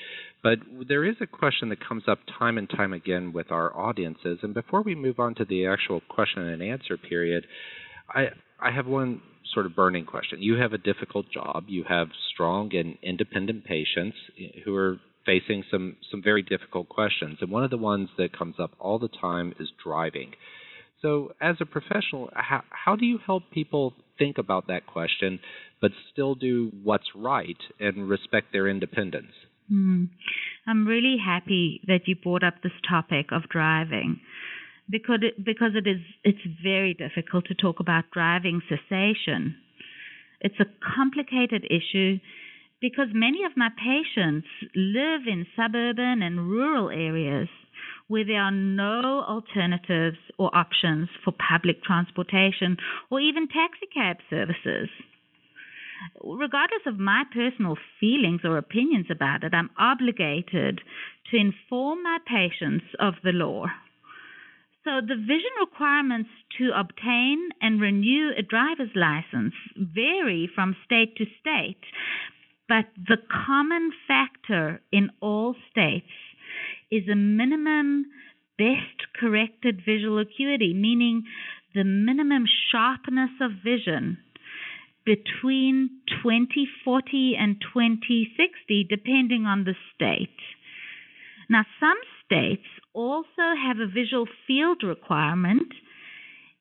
But 0.42 0.60
there 0.88 1.04
is 1.04 1.18
a 1.20 1.28
question 1.28 1.68
that 1.70 1.86
comes 1.86 2.04
up 2.08 2.20
time 2.40 2.58
and 2.58 2.70
time 2.70 2.94
again 2.94 3.34
with 3.34 3.52
our 3.52 3.78
audiences. 3.78 4.40
And 4.44 4.54
before 4.54 4.82
we 4.82 4.96
move 4.96 5.20
on 5.20 5.36
to 5.36 5.44
the 5.44 5.68
actual 5.68 6.00
question 6.08 6.48
and 6.48 6.64
answer 6.64 6.96
period, 6.96 7.46
I 8.10 8.28
I 8.58 8.72
have 8.72 8.88
one 8.88 9.22
sort 9.54 9.66
of 9.66 9.76
burning 9.76 10.06
question. 10.06 10.42
You 10.42 10.56
have 10.56 10.72
a 10.72 10.78
difficult 10.78 11.26
job. 11.34 11.66
You 11.68 11.84
have 11.90 12.08
strong 12.34 12.74
and 12.74 12.98
independent 13.04 13.66
patients 13.66 14.16
who 14.64 14.74
are 14.78 15.02
facing 15.26 15.66
some 15.70 15.98
some 16.10 16.24
very 16.24 16.42
difficult 16.42 16.88
questions. 16.88 17.40
And 17.42 17.52
one 17.52 17.66
of 17.66 17.72
the 17.72 17.78
ones 17.78 18.08
that 18.18 18.38
comes 18.38 18.56
up 18.58 18.72
all 18.80 19.00
the 19.00 19.10
time 19.10 19.54
is 19.60 19.68
driving. 19.84 20.32
So, 21.02 21.34
as 21.42 21.56
a 21.60 21.66
professional, 21.66 22.30
how, 22.34 22.62
how 22.70 22.96
do 22.96 23.06
you 23.06 23.18
help 23.26 23.44
people 23.52 23.94
think 24.20 24.38
about 24.38 24.68
that 24.68 24.86
question, 24.86 25.40
but 25.82 25.92
still 26.12 26.36
do 26.36 26.72
what's 26.84 27.16
right 27.16 27.58
and 27.80 28.08
respect 28.08 28.48
their 28.54 28.68
independence? 28.68 29.32
Mm. 29.72 30.10
I'm 30.68 30.88
really 30.88 31.18
happy 31.24 31.82
that 31.88 32.02
you 32.06 32.16
brought 32.16 32.44
up 32.44 32.62
this 32.62 32.72
topic 32.88 33.28
of 33.32 33.50
driving 33.50 34.20
because 34.90 35.20
it, 35.22 35.44
because 35.44 35.72
it 35.76 35.88
is 35.88 36.02
it's 36.24 36.46
very 36.62 36.94
difficult 36.94 37.46
to 37.46 37.56
talk 37.56 37.80
about 37.80 38.12
driving 38.14 38.62
cessation. 38.68 39.56
It's 40.42 40.60
a 40.60 40.66
complicated 40.96 41.66
issue 41.66 42.20
because 42.82 43.08
many 43.14 43.44
of 43.46 43.54
my 43.56 43.70
patients 43.70 44.48
live 44.76 45.22
in 45.28 45.46
suburban 45.56 46.22
and 46.22 46.50
rural 46.50 46.90
areas 46.90 47.48
where 48.12 48.26
there 48.26 48.42
are 48.42 48.52
no 48.52 49.24
alternatives 49.26 50.18
or 50.38 50.54
options 50.54 51.08
for 51.24 51.32
public 51.32 51.82
transportation 51.82 52.76
or 53.10 53.22
even 53.22 53.48
taxicab 53.48 54.18
services. 54.30 54.90
Regardless 56.22 56.82
of 56.88 57.00
my 57.00 57.24
personal 57.34 57.78
feelings 58.02 58.42
or 58.44 58.58
opinions 58.58 59.06
about 59.10 59.46
it, 59.46 59.54
I'm 59.54 59.70
obligated 59.80 60.82
to 61.32 61.38
inform 61.38 62.04
my 62.04 62.18
patients 62.28 62.84
of 63.00 63.14
the 63.24 63.32
law. 63.32 63.68
So, 64.84 65.00
the 65.00 65.16
vision 65.16 65.56
requirements 65.62 66.32
to 66.58 66.72
obtain 66.78 67.50
and 67.62 67.80
renew 67.80 68.32
a 68.38 68.42
driver's 68.42 68.94
license 68.94 69.54
vary 69.78 70.50
from 70.54 70.76
state 70.84 71.16
to 71.16 71.26
state, 71.40 71.86
but 72.68 72.86
the 72.98 73.18
common 73.46 73.92
factor 74.06 74.82
in 74.92 75.12
all 75.22 75.56
states 75.70 76.12
is 76.92 77.08
a 77.12 77.16
minimum 77.16 78.06
best 78.58 79.14
corrected 79.20 79.82
visual 79.86 80.20
acuity, 80.20 80.74
meaning 80.74 81.24
the 81.74 81.84
minimum 81.84 82.44
sharpness 82.72 83.32
of 83.40 83.52
vision 83.64 84.18
between 85.06 85.90
2040 86.22 87.36
and 87.40 87.56
2060, 87.74 88.86
depending 88.90 89.46
on 89.46 89.64
the 89.64 89.74
state. 89.96 90.38
Now, 91.50 91.66
some 91.80 91.98
states 92.26 92.68
also 92.94 93.56
have 93.58 93.80
a 93.80 93.92
visual 93.92 94.28
field 94.46 94.84
requirement, 94.84 95.74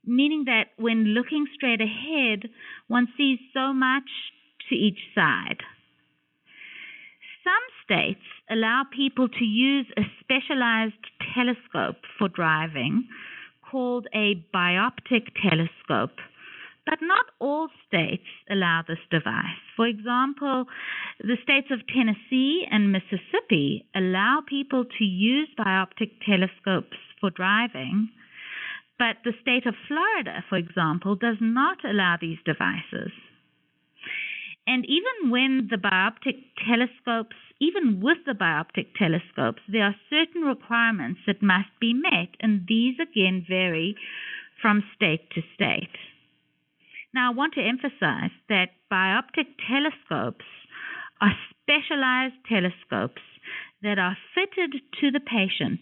meaning 0.04 0.44
that 0.46 0.72
when 0.76 1.14
looking 1.14 1.46
straight 1.54 1.80
ahead, 1.80 2.49
one 2.88 3.08
sees 3.16 3.38
so 3.52 3.72
much 3.72 4.08
to 4.68 4.75
each 4.75 4.99
side. 5.14 5.58
Some 7.44 7.64
states 7.90 8.20
allow 8.50 8.82
people 8.94 9.28
to 9.28 9.44
use 9.44 9.87
a 9.97 10.02
specialized 10.20 10.94
telescope 11.35 12.02
for 12.18 12.28
driving 12.28 13.06
called 13.70 14.06
a 14.14 14.44
bioptic 14.54 15.26
telescope. 15.42 16.16
But 16.87 16.99
not 17.02 17.26
all 17.40 17.68
states 17.87 18.26
allow 18.50 18.82
this 18.87 18.99
device. 19.11 19.61
For 19.76 19.87
example, 19.87 20.64
the 21.20 21.37
states 21.42 21.68
of 21.70 21.87
Tennessee 21.87 22.64
and 22.70 22.92
Mississippi 22.92 23.87
allow 23.94 24.40
people 24.49 24.85
to 24.99 25.04
use 25.04 25.49
bioptic 25.59 26.12
telescopes 26.26 26.97
for 27.20 27.30
driving, 27.30 28.09
but 28.99 29.16
the 29.25 29.32
state 29.40 29.66
of 29.66 29.75
Florida, 29.87 30.42
for 30.49 30.56
example, 30.56 31.14
does 31.16 31.37
not 31.40 31.78
allow 31.85 32.16
these 32.20 32.38
devices. 32.44 33.12
And 34.70 34.86
even 34.86 35.32
when 35.32 35.66
the 35.68 35.78
bioptic 35.78 36.44
telescopes, 36.64 37.34
even 37.60 38.00
with 38.00 38.18
the 38.24 38.34
bioptic 38.34 38.94
telescopes, 38.96 39.60
there 39.66 39.82
are 39.82 39.96
certain 40.08 40.42
requirements 40.42 41.22
that 41.26 41.42
must 41.42 41.70
be 41.80 41.92
met, 41.92 42.36
and 42.38 42.68
these 42.68 42.94
again 43.02 43.44
vary 43.48 43.96
from 44.62 44.84
state 44.94 45.28
to 45.32 45.42
state. 45.56 45.96
Now, 47.12 47.32
I 47.32 47.34
want 47.34 47.54
to 47.54 47.66
emphasize 47.66 48.30
that 48.48 48.70
bioptic 48.92 49.58
telescopes 49.66 50.46
are 51.20 51.34
specialized 51.50 52.38
telescopes 52.48 53.22
that 53.82 53.98
are 53.98 54.16
fitted 54.36 54.82
to 55.00 55.10
the 55.10 55.18
patient 55.18 55.80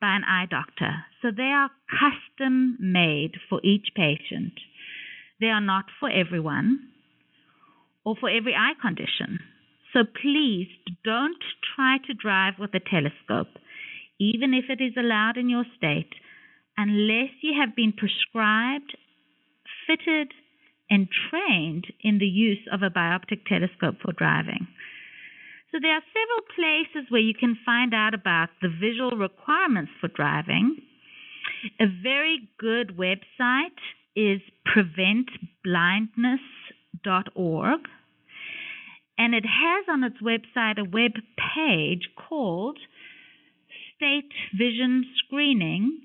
by 0.00 0.14
an 0.14 0.22
eye 0.22 0.46
doctor. 0.48 1.06
So 1.22 1.32
they 1.36 1.50
are 1.50 1.70
custom 1.90 2.76
made 2.78 3.32
for 3.48 3.60
each 3.64 3.88
patient. 3.96 4.52
They 5.40 5.48
are 5.48 5.60
not 5.60 5.86
for 5.98 6.08
everyone 6.08 6.90
or 8.04 8.16
for 8.18 8.28
every 8.30 8.54
eye 8.54 8.74
condition. 8.80 9.38
So 9.92 10.00
please 10.04 10.68
don't 11.04 11.42
try 11.74 11.98
to 12.06 12.14
drive 12.14 12.54
with 12.58 12.74
a 12.74 12.80
telescope, 12.80 13.58
even 14.18 14.54
if 14.54 14.66
it 14.68 14.82
is 14.82 14.94
allowed 14.96 15.36
in 15.36 15.48
your 15.48 15.64
state, 15.76 16.14
unless 16.76 17.30
you 17.42 17.54
have 17.60 17.74
been 17.74 17.92
prescribed, 17.92 18.96
fitted, 19.86 20.32
and 20.88 21.08
trained 21.30 21.86
in 22.02 22.18
the 22.18 22.26
use 22.26 22.66
of 22.72 22.82
a 22.82 22.90
bioptic 22.90 23.46
telescope 23.46 23.96
for 24.02 24.12
driving. 24.12 24.66
So 25.70 25.78
there 25.80 25.94
are 25.94 26.02
several 26.10 26.42
places 26.56 27.10
where 27.10 27.20
you 27.20 27.34
can 27.34 27.56
find 27.64 27.94
out 27.94 28.14
about 28.14 28.48
the 28.60 28.68
visual 28.68 29.12
requirements 29.12 29.92
for 30.00 30.08
driving. 30.08 30.82
A 31.78 31.86
very 32.02 32.48
good 32.58 32.96
website 32.96 33.78
is 34.16 34.40
preventblindness.org 34.66 36.40
and 39.20 39.34
it 39.34 39.44
has 39.44 39.84
on 39.86 40.02
its 40.02 40.16
website 40.22 40.78
a 40.78 40.90
web 40.90 41.12
page 41.36 42.08
called 42.16 42.78
State 43.94 44.32
Vision 44.56 45.04
Screening 45.18 46.00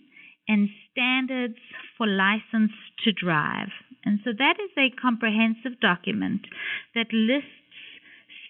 and 0.50 0.68
Standards 0.92 1.56
for 1.98 2.08
License 2.08 2.74
to 3.06 3.14
Drive. 3.14 3.70
And 4.04 4.20
so 4.26 4.32
that 4.38 4.56
is 4.62 4.72
a 4.78 5.02
comprehensive 5.02 5.80
document 5.80 6.42
that 6.94 7.14
lists 7.14 7.48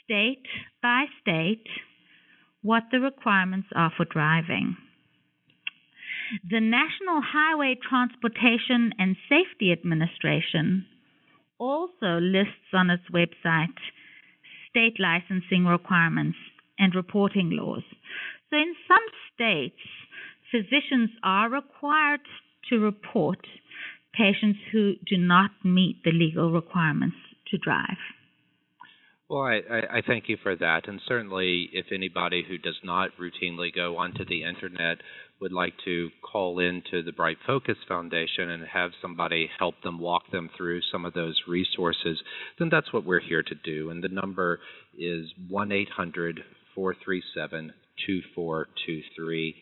state 0.04 0.48
by 0.82 1.06
state 1.22 1.68
what 2.64 2.84
the 2.92 3.00
requirements 3.00 3.68
are 3.76 3.92
for 3.96 4.06
driving. 4.06 4.76
The 6.50 6.60
National 6.60 7.22
Highway 7.22 7.78
Transportation 7.88 8.94
and 8.98 9.16
Safety 9.30 9.72
Administration 9.72 10.88
also 11.60 12.20
lists 12.20 12.74
on 12.74 12.90
its 12.90 13.04
website 13.14 13.76
state 14.70 15.00
licensing 15.00 15.66
requirements 15.66 16.38
and 16.78 16.94
reporting 16.94 17.52
laws. 17.52 17.84
So, 18.50 18.58
in 18.58 18.76
some 18.88 19.04
states, 19.34 19.80
physicians 20.52 21.10
are 21.24 21.50
required 21.50 22.22
to 22.70 22.80
report 22.80 23.40
patients 24.14 24.60
who 24.72 24.94
do 25.08 25.18
not 25.18 25.52
meet 25.64 26.04
the 26.04 26.12
legal 26.12 26.52
requirements 26.52 27.18
to 27.52 27.58
drive. 27.58 27.98
Well, 29.36 29.44
I, 29.44 29.98
I, 29.98 30.02
thank 30.08 30.30
you 30.30 30.38
for 30.42 30.56
that. 30.56 30.88
And 30.88 31.02
certainly, 31.10 31.70
if 31.74 31.88
anybody 31.92 32.42
who 32.48 32.58
does 32.58 32.80
not 32.86 33.10
routinely 33.20 33.68
go 33.76 33.98
onto 33.98 34.24
the 34.24 34.44
internet 34.44 35.00
would 35.42 35.52
like 35.52 35.74
to 35.84 36.10
call 36.22 36.60
in 36.60 36.82
to 36.92 37.04
the 37.04 37.12
Bright 37.12 37.36
Focus 37.46 37.76
Foundation 37.86 38.50
and 38.50 38.66
have 38.66 38.92
somebody 39.02 39.50
help 39.60 39.76
them 39.84 40.00
walk 40.00 40.32
them 40.32 40.50
through 40.56 40.80
some 40.90 41.04
of 41.04 41.14
those 41.14 41.38
resources, 41.50 42.18
then 42.60 42.70
that's 42.72 42.94
what 42.94 43.04
we're 43.04 43.20
here 43.20 43.44
to 43.44 43.56
do. 43.56 43.90
And 43.90 44.02
the 44.02 44.08
number 44.08 44.62
is 44.98 45.26
1 45.50 45.70
800 45.70 46.40
437 46.74 47.74
2423. 48.08 49.56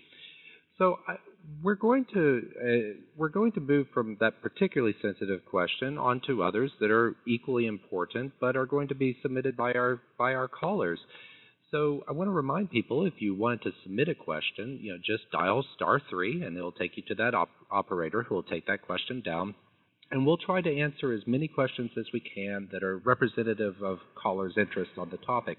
So 0.78 0.98
I, 1.08 1.16
we're 1.62 1.76
going 1.76 2.06
to 2.14 2.42
uh, 2.62 3.00
we're 3.18 3.30
going 3.30 3.52
to 3.54 3.60
move 3.60 3.88
from 3.94 4.18
that 4.20 4.42
particularly 4.42 4.96
sensitive 5.02 5.46
question 5.46 5.98
onto 5.98 6.42
others 6.42 6.72
that 6.80 6.92
are 6.92 7.16
equally 7.28 7.66
important, 7.66 8.34
but 8.40 8.56
are 8.56 8.66
going 8.66 8.88
to 8.88 8.96
be 8.96 9.18
submitted 9.22 9.58
by 9.58 9.74
our 9.74 10.02
by 10.18 10.34
our 10.34 10.48
callers. 10.48 11.00
So 11.72 12.04
I 12.08 12.12
want 12.12 12.28
to 12.28 12.32
remind 12.32 12.70
people 12.70 13.06
if 13.06 13.16
you 13.18 13.34
want 13.36 13.64
to 13.64 13.72
submit 13.82 14.08
a 14.08 14.16
question, 14.16 14.80
you 14.82 14.94
know, 14.94 15.00
just 15.04 15.24
dial 15.32 15.66
star 15.76 16.02
three, 16.10 16.44
and 16.44 16.56
it'll 16.56 16.72
take 16.72 16.98
you 16.98 17.04
to 17.08 17.16
that 17.16 17.34
op- 17.34 17.50
operator 17.72 18.24
who 18.24 18.36
will 18.36 18.44
take 18.44 18.68
that 18.68 18.84
question 18.84 19.22
down, 19.22 19.56
and 20.12 20.26
we'll 20.26 20.38
try 20.38 20.62
to 20.62 20.80
answer 20.80 21.12
as 21.12 21.22
many 21.26 21.48
questions 21.48 21.90
as 21.98 22.06
we 22.14 22.20
can 22.20 22.70
that 22.72 22.84
are 22.84 23.00
representative 23.00 23.82
of 23.82 23.98
callers' 24.16 24.54
interest 24.56 24.92
on 24.98 25.10
the 25.10 25.18
topic. 25.18 25.58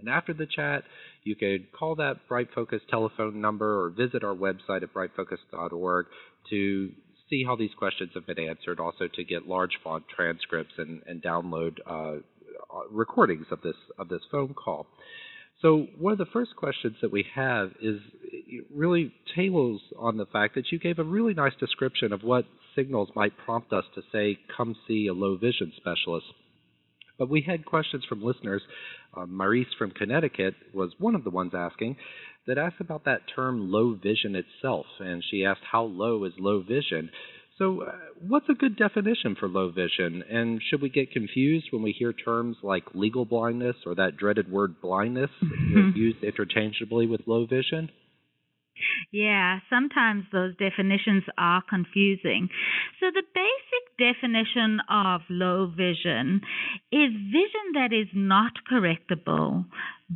And 0.00 0.08
after 0.08 0.32
the 0.32 0.46
chat, 0.46 0.84
you 1.24 1.36
could 1.36 1.72
call 1.72 1.94
that 1.96 2.28
Bright 2.28 2.48
Focus 2.54 2.80
telephone 2.90 3.40
number 3.40 3.84
or 3.84 3.90
visit 3.90 4.24
our 4.24 4.34
website 4.34 4.82
at 4.82 4.92
brightfocus.org 4.94 6.06
to 6.50 6.90
see 7.28 7.44
how 7.44 7.56
these 7.56 7.70
questions 7.78 8.10
have 8.14 8.26
been 8.26 8.38
answered, 8.38 8.80
also 8.80 9.06
to 9.14 9.24
get 9.24 9.46
large 9.46 9.78
font 9.82 10.04
transcripts 10.14 10.74
and, 10.78 11.02
and 11.06 11.22
download 11.22 11.78
uh, 11.86 12.16
uh, 12.72 12.88
recordings 12.90 13.46
of 13.50 13.60
this 13.62 13.76
of 13.98 14.08
this 14.08 14.20
phone 14.30 14.54
call. 14.54 14.86
So 15.62 15.86
one 15.98 16.12
of 16.12 16.18
the 16.18 16.26
first 16.32 16.56
questions 16.56 16.96
that 17.02 17.12
we 17.12 17.24
have 17.34 17.70
is 17.82 18.00
really 18.74 19.12
tables 19.36 19.80
on 19.98 20.16
the 20.16 20.26
fact 20.26 20.54
that 20.54 20.72
you 20.72 20.78
gave 20.78 20.98
a 20.98 21.04
really 21.04 21.34
nice 21.34 21.52
description 21.60 22.12
of 22.12 22.22
what 22.22 22.46
signals 22.74 23.10
might 23.14 23.36
prompt 23.44 23.72
us 23.72 23.84
to 23.94 24.02
say, 24.10 24.38
"Come 24.56 24.74
see 24.88 25.06
a 25.06 25.12
low 25.12 25.36
vision 25.36 25.72
specialist." 25.76 26.26
But 27.20 27.28
we 27.28 27.44
had 27.46 27.66
questions 27.66 28.02
from 28.08 28.24
listeners. 28.24 28.62
Uh, 29.14 29.26
Maurice 29.26 29.68
from 29.78 29.90
Connecticut 29.90 30.54
was 30.72 30.90
one 30.98 31.14
of 31.14 31.22
the 31.22 31.28
ones 31.28 31.52
asking 31.54 31.96
that 32.46 32.56
asked 32.56 32.80
about 32.80 33.04
that 33.04 33.20
term 33.36 33.70
low 33.70 33.94
vision 33.94 34.34
itself, 34.34 34.86
and 34.98 35.22
she 35.30 35.44
asked 35.44 35.60
how 35.70 35.82
low 35.82 36.24
is 36.24 36.32
low 36.38 36.62
vision. 36.62 37.10
So, 37.58 37.82
uh, 37.82 37.92
what's 38.26 38.48
a 38.48 38.54
good 38.54 38.74
definition 38.74 39.36
for 39.38 39.46
low 39.46 39.70
vision? 39.70 40.24
And 40.30 40.62
should 40.70 40.80
we 40.80 40.88
get 40.88 41.12
confused 41.12 41.66
when 41.70 41.82
we 41.82 41.92
hear 41.92 42.14
terms 42.14 42.56
like 42.62 42.84
legal 42.94 43.26
blindness 43.26 43.76
or 43.84 43.94
that 43.96 44.16
dreaded 44.16 44.50
word 44.50 44.80
blindness 44.80 45.28
mm-hmm. 45.44 45.90
used 45.94 46.24
interchangeably 46.24 47.06
with 47.06 47.20
low 47.26 47.44
vision? 47.44 47.90
Yeah, 49.12 49.58
sometimes 49.68 50.24
those 50.32 50.56
definitions 50.56 51.24
are 51.36 51.62
confusing. 51.68 52.48
So, 52.98 53.10
the 53.12 53.22
basic 53.34 53.89
definition 54.00 54.80
of 54.88 55.20
low 55.28 55.66
vision 55.66 56.40
is 56.90 57.10
vision 57.12 57.66
that 57.74 57.92
is 57.92 58.08
not 58.14 58.52
correctable 58.70 59.66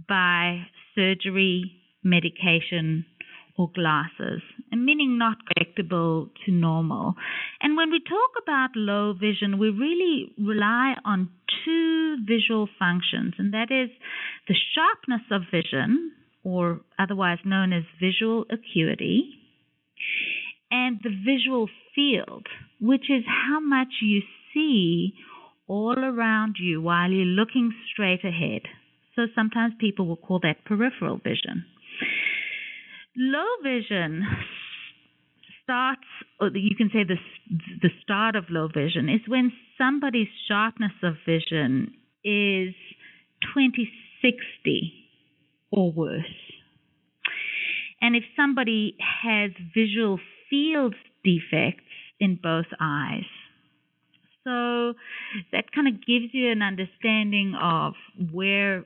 by 0.08 0.62
surgery, 0.94 1.72
medication, 2.02 3.04
or 3.56 3.70
glasses, 3.74 4.42
meaning 4.72 5.16
not 5.16 5.36
correctable 5.46 6.28
to 6.44 6.52
normal. 6.52 7.14
And 7.60 7.76
when 7.76 7.90
we 7.90 8.00
talk 8.00 8.30
about 8.42 8.70
low 8.74 9.12
vision, 9.12 9.58
we 9.58 9.70
really 9.70 10.32
rely 10.38 10.94
on 11.04 11.30
two 11.64 12.16
visual 12.26 12.68
functions, 12.78 13.34
and 13.38 13.54
that 13.54 13.70
is 13.70 13.90
the 14.48 14.56
sharpness 14.74 15.22
of 15.30 15.42
vision, 15.52 16.12
or 16.42 16.80
otherwise 16.98 17.38
known 17.44 17.72
as 17.72 17.84
visual 18.00 18.44
acuity, 18.50 19.30
and 20.70 20.98
the 21.02 21.10
visual 21.24 21.68
field, 21.94 22.46
which 22.84 23.08
is 23.08 23.24
how 23.26 23.60
much 23.60 23.88
you 24.02 24.20
see 24.52 25.14
all 25.66 25.98
around 25.98 26.56
you 26.60 26.82
while 26.82 27.10
you're 27.10 27.24
looking 27.24 27.72
straight 27.90 28.22
ahead. 28.24 28.62
So 29.16 29.22
sometimes 29.34 29.72
people 29.80 30.06
will 30.06 30.18
call 30.18 30.40
that 30.42 30.64
peripheral 30.66 31.16
vision. 31.16 31.64
Low 33.16 33.46
vision 33.62 34.22
starts, 35.62 36.04
or 36.38 36.50
you 36.52 36.76
can 36.76 36.90
say 36.92 37.04
the, 37.04 37.16
the 37.80 37.88
start 38.02 38.36
of 38.36 38.44
low 38.50 38.68
vision, 38.68 39.08
is 39.08 39.20
when 39.26 39.50
somebody's 39.78 40.28
sharpness 40.46 40.92
of 41.02 41.14
vision 41.24 41.94
is 42.22 42.74
2060 43.54 44.92
or 45.70 45.90
worse. 45.90 46.24
And 48.02 48.14
if 48.14 48.24
somebody 48.36 48.96
has 49.22 49.52
visual 49.74 50.18
field 50.50 50.94
defects 51.24 51.83
in 52.20 52.38
both 52.42 52.66
eyes, 52.81 53.24
so 54.44 54.92
that 55.53 55.72
kind 55.74 55.88
of 55.88 56.07
gives 56.07 56.33
you 56.33 56.50
an 56.50 56.62
understanding 56.62 57.55
of 57.61 57.94
where 58.31 58.85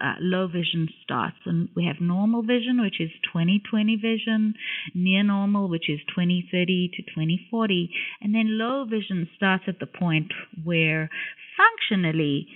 uh, 0.00 0.14
low 0.18 0.48
vision 0.48 0.88
starts. 1.04 1.36
And 1.44 1.68
we 1.76 1.84
have 1.84 2.00
normal 2.00 2.42
vision, 2.42 2.80
which 2.80 3.00
is 3.00 3.10
20/20 3.32 4.00
vision, 4.00 4.54
near 4.94 5.22
normal, 5.22 5.68
which 5.68 5.88
is 5.88 6.00
20/30 6.16 6.90
to 6.94 7.02
20/40, 7.14 7.90
and 8.20 8.34
then 8.34 8.58
low 8.58 8.84
vision 8.84 9.28
starts 9.36 9.64
at 9.68 9.78
the 9.78 9.86
point 9.86 10.32
where 10.64 11.10
functionally 11.56 12.48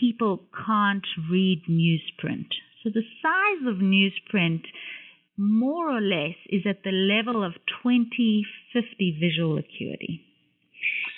people 0.00 0.42
can't 0.66 1.06
read 1.30 1.62
newsprint. 1.68 2.48
So 2.82 2.90
the 2.90 3.04
size 3.22 3.66
of 3.66 3.76
newsprint 3.76 4.64
more 5.36 5.90
or 5.90 6.00
less 6.00 6.36
is 6.46 6.62
at 6.68 6.82
the 6.84 6.92
level 6.92 7.42
of 7.42 7.54
20/50 7.82 9.18
visual 9.18 9.58
acuity. 9.58 10.24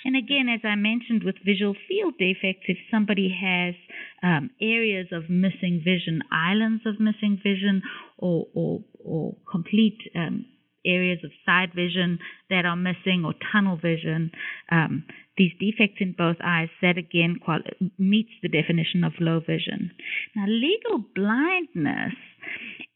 And 0.03 0.15
again, 0.15 0.47
as 0.47 0.61
I 0.63 0.75
mentioned 0.75 1.23
with 1.23 1.35
visual 1.43 1.75
field 1.87 2.13
defects, 2.19 2.65
if 2.67 2.77
somebody 2.91 3.29
has 3.29 3.73
um, 4.21 4.51
areas 4.61 5.07
of 5.11 5.29
missing 5.29 5.81
vision, 5.83 6.21
islands 6.31 6.83
of 6.85 6.99
missing 6.99 7.39
vision, 7.41 7.81
or, 8.17 8.45
or, 8.53 8.83
or 9.03 9.35
complete 9.51 9.97
um, 10.15 10.45
areas 10.85 11.19
of 11.23 11.31
side 11.45 11.73
vision 11.75 12.19
that 12.51 12.65
are 12.65 12.75
missing, 12.75 13.23
or 13.25 13.33
tunnel 13.51 13.77
vision, 13.77 14.31
um, 14.71 15.05
these 15.37 15.51
defects 15.59 15.97
in 15.99 16.13
both 16.15 16.37
eyes, 16.43 16.69
that 16.83 16.97
again 16.97 17.39
meets 17.97 18.29
the 18.43 18.49
definition 18.49 19.03
of 19.03 19.13
low 19.19 19.39
vision. 19.39 19.91
Now, 20.35 20.45
legal 20.47 21.03
blindness 21.15 22.13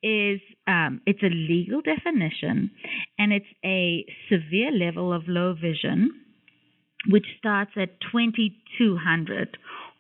is 0.02 0.40
um, 0.68 1.02
it's 1.06 1.24
a 1.24 1.30
legal 1.30 1.82
definition, 1.82 2.72
and 3.18 3.34
it's 3.34 3.46
a 3.66 4.06
severe 4.30 4.72
level 4.72 5.14
of 5.14 5.24
low 5.28 5.54
vision 5.54 6.12
which 7.08 7.26
starts 7.38 7.72
at 7.78 8.02
2200 8.12 9.58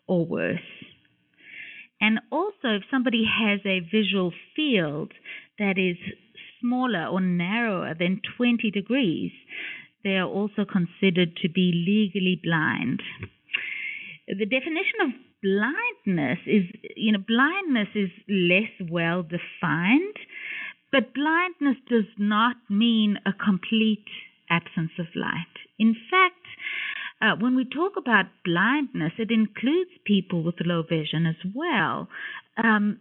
or 0.07 0.25
worse. 0.25 0.59
And 2.01 2.19
also, 2.31 2.75
if 2.75 2.83
somebody 2.91 3.23
has 3.25 3.59
a 3.65 3.79
visual 3.79 4.33
field 4.55 5.13
that 5.57 5.77
is 5.77 5.97
smaller 6.61 7.05
or 7.05 7.21
narrower 7.21 7.93
than 7.97 8.21
20 8.37 8.71
degrees, 8.71 9.31
they 10.03 10.15
are 10.15 10.27
also 10.27 10.65
considered 10.65 11.35
to 11.37 11.49
be 11.49 11.71
legally 11.73 12.39
blind. 12.41 13.01
the 14.27 14.45
definition 14.45 15.01
of 15.01 15.09
blindness 15.41 16.39
is, 16.45 16.63
you 16.95 17.11
know, 17.11 17.23
blindness 17.25 17.89
is 17.95 18.09
less 18.27 18.89
well 18.91 19.23
defined, 19.23 20.15
but 20.91 21.13
blindness 21.13 21.77
does 21.89 22.09
not 22.17 22.57
mean 22.69 23.17
a 23.25 23.33
complete 23.33 24.05
absence 24.49 24.91
of 24.99 25.05
light. 25.15 25.55
In 25.77 25.95
fact, 26.09 26.35
uh, 27.21 27.35
when 27.39 27.55
we 27.55 27.65
talk 27.65 27.93
about 27.97 28.25
blindness, 28.45 29.13
it 29.17 29.29
includes 29.31 29.91
people 30.05 30.43
with 30.43 30.55
low 30.61 30.83
vision 30.83 31.25
as 31.25 31.51
well. 31.53 32.07
Um, 32.61 32.99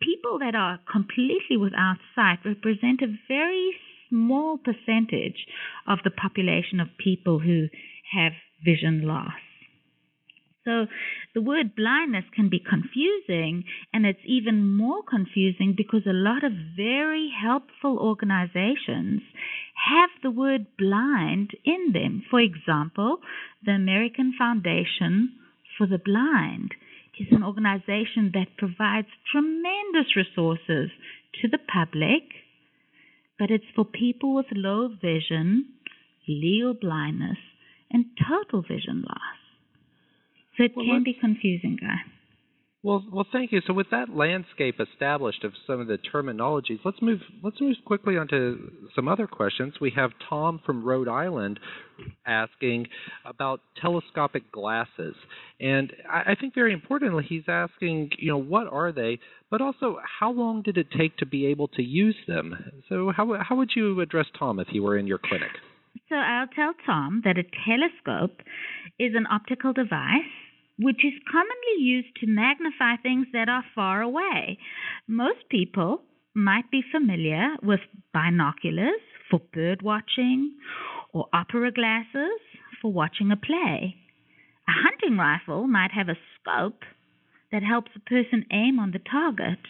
people 0.00 0.38
that 0.38 0.54
are 0.54 0.78
completely 0.90 1.56
without 1.56 1.96
sight 2.14 2.38
represent 2.44 3.02
a 3.02 3.16
very 3.28 3.72
small 4.08 4.58
percentage 4.58 5.46
of 5.88 5.98
the 6.04 6.10
population 6.10 6.78
of 6.80 6.88
people 7.02 7.38
who 7.40 7.68
have 8.12 8.32
vision 8.64 9.06
loss. 9.06 9.32
So 10.64 10.86
the 11.34 11.42
word 11.42 11.76
blindness 11.76 12.24
can 12.34 12.48
be 12.48 12.58
confusing, 12.58 13.64
and 13.92 14.06
it's 14.06 14.24
even 14.24 14.74
more 14.74 15.02
confusing 15.02 15.74
because 15.76 16.06
a 16.06 16.12
lot 16.12 16.42
of 16.42 16.52
very 16.74 17.30
helpful 17.30 17.98
organizations 17.98 19.20
have 19.90 20.08
the 20.22 20.30
word 20.30 20.66
blind 20.78 21.50
in 21.64 21.92
them. 21.92 22.22
For 22.30 22.40
example, 22.40 23.18
the 23.64 23.72
American 23.72 24.32
Foundation 24.38 25.34
for 25.76 25.86
the 25.86 25.98
Blind 25.98 26.72
is 27.20 27.28
an 27.30 27.44
organization 27.44 28.32
that 28.32 28.56
provides 28.56 29.08
tremendous 29.30 30.16
resources 30.16 30.90
to 31.42 31.48
the 31.48 31.58
public, 31.58 32.22
but 33.38 33.50
it's 33.50 33.64
for 33.74 33.84
people 33.84 34.34
with 34.34 34.46
low 34.52 34.88
vision, 34.88 35.66
legal 36.26 36.72
blindness, 36.72 37.38
and 37.90 38.06
total 38.16 38.62
vision 38.62 39.04
loss. 39.06 39.43
So 40.56 40.64
it 40.64 40.72
well, 40.76 40.86
can 40.86 41.02
be 41.04 41.14
confusing, 41.14 41.78
Guy. 41.80 41.98
Well, 42.84 43.02
well, 43.10 43.26
thank 43.32 43.50
you. 43.50 43.62
So, 43.66 43.72
with 43.72 43.86
that 43.92 44.10
landscape 44.10 44.78
established 44.78 45.42
of 45.42 45.52
some 45.66 45.80
of 45.80 45.86
the 45.86 45.96
terminologies, 45.96 46.80
let's 46.84 47.00
move. 47.00 47.20
Let's 47.42 47.58
move 47.58 47.76
quickly 47.86 48.18
on 48.18 48.28
to 48.28 48.70
some 48.94 49.08
other 49.08 49.26
questions. 49.26 49.72
We 49.80 49.90
have 49.96 50.10
Tom 50.28 50.60
from 50.66 50.84
Rhode 50.84 51.08
Island 51.08 51.58
asking 52.26 52.88
about 53.24 53.62
telescopic 53.80 54.52
glasses, 54.52 55.14
and 55.58 55.94
I, 56.12 56.32
I 56.32 56.34
think 56.38 56.54
very 56.54 56.74
importantly, 56.74 57.24
he's 57.26 57.44
asking, 57.48 58.10
you 58.18 58.30
know, 58.30 58.36
what 58.36 58.66
are 58.66 58.92
they, 58.92 59.18
but 59.50 59.62
also 59.62 59.96
how 60.20 60.30
long 60.30 60.60
did 60.60 60.76
it 60.76 60.88
take 60.96 61.16
to 61.16 61.26
be 61.26 61.46
able 61.46 61.68
to 61.68 61.82
use 61.82 62.16
them? 62.28 62.54
So, 62.90 63.10
how 63.16 63.38
how 63.40 63.56
would 63.56 63.70
you 63.74 64.02
address 64.02 64.26
Tom 64.38 64.60
if 64.60 64.68
he 64.68 64.78
were 64.78 64.98
in 64.98 65.06
your 65.06 65.18
clinic? 65.24 65.52
So, 66.10 66.16
I'll 66.16 66.48
tell 66.48 66.74
Tom 66.84 67.22
that 67.24 67.38
a 67.38 67.44
telescope 67.64 68.42
is 68.98 69.14
an 69.14 69.26
optical 69.30 69.72
device 69.72 70.43
which 70.78 71.04
is 71.04 71.12
commonly 71.30 71.78
used 71.78 72.14
to 72.20 72.26
magnify 72.26 72.96
things 73.02 73.26
that 73.32 73.48
are 73.48 73.64
far 73.74 74.02
away. 74.02 74.58
Most 75.06 75.48
people 75.48 76.02
might 76.34 76.70
be 76.70 76.82
familiar 76.90 77.56
with 77.62 77.80
binoculars 78.12 79.00
for 79.30 79.40
bird 79.52 79.82
watching 79.82 80.54
or 81.12 81.26
opera 81.32 81.70
glasses 81.70 82.40
for 82.82 82.92
watching 82.92 83.30
a 83.30 83.36
play. 83.36 83.96
A 84.68 84.72
hunting 84.72 85.16
rifle 85.16 85.66
might 85.66 85.92
have 85.92 86.08
a 86.08 86.18
scope 86.40 86.82
that 87.52 87.62
helps 87.62 87.92
a 87.94 88.00
person 88.00 88.44
aim 88.50 88.80
on 88.80 88.90
the 88.90 88.98
target. 88.98 89.60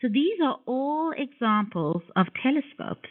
So 0.00 0.08
these 0.08 0.38
are 0.44 0.58
all 0.66 1.12
examples 1.16 2.02
of 2.14 2.26
telescopes. 2.40 3.08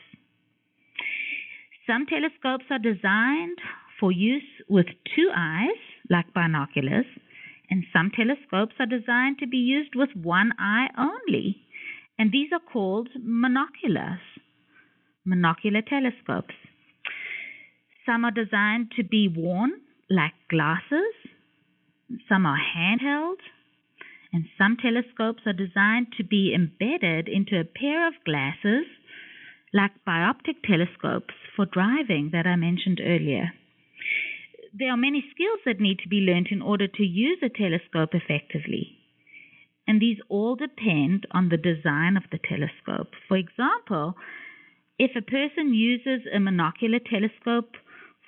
Some 1.85 2.05
telescopes 2.05 2.65
are 2.69 2.79
designed 2.79 3.57
for 3.99 4.11
use 4.11 4.47
with 4.69 4.85
two 5.15 5.29
eyes, 5.35 5.81
like 6.09 6.33
binoculars, 6.33 7.05
and 7.71 7.85
some 7.93 8.11
telescopes 8.11 8.75
are 8.79 8.85
designed 8.85 9.39
to 9.39 9.47
be 9.47 9.57
used 9.57 9.95
with 9.95 10.09
one 10.13 10.51
eye 10.59 10.87
only, 10.97 11.55
and 12.19 12.29
these 12.31 12.49
are 12.51 12.59
called 12.59 13.07
monoculars, 13.17 14.19
monocular 15.25 15.81
telescopes. 15.87 16.53
Some 18.05 18.25
are 18.25 18.31
designed 18.31 18.91
to 18.97 19.03
be 19.05 19.29
worn 19.33 19.71
like 20.09 20.33
glasses, 20.49 21.15
some 22.27 22.45
are 22.45 22.59
handheld, 22.59 23.39
and 24.33 24.45
some 24.57 24.75
telescopes 24.75 25.43
are 25.45 25.53
designed 25.53 26.07
to 26.17 26.25
be 26.25 26.53
embedded 26.53 27.29
into 27.29 27.57
a 27.57 27.63
pair 27.63 28.05
of 28.05 28.13
glasses 28.25 28.85
like 29.73 29.91
bioptic 30.05 30.61
telescopes 30.65 31.33
for 31.55 31.65
driving 31.65 32.31
that 32.33 32.45
I 32.45 32.57
mentioned 32.57 32.99
earlier 33.01 33.53
there 34.73 34.91
are 34.91 34.97
many 34.97 35.23
skills 35.31 35.59
that 35.65 35.81
need 35.81 35.99
to 35.99 36.09
be 36.09 36.21
learned 36.21 36.47
in 36.51 36.61
order 36.61 36.87
to 36.87 37.03
use 37.03 37.39
a 37.43 37.49
telescope 37.49 38.11
effectively. 38.13 38.97
And 39.87 40.01
these 40.01 40.17
all 40.29 40.55
depend 40.55 41.27
on 41.31 41.49
the 41.49 41.57
design 41.57 42.15
of 42.15 42.23
the 42.31 42.39
telescope. 42.39 43.11
For 43.27 43.35
example, 43.35 44.15
if 44.97 45.11
a 45.15 45.21
person 45.21 45.73
uses 45.73 46.21
a 46.33 46.37
monocular 46.37 47.01
telescope 47.03 47.71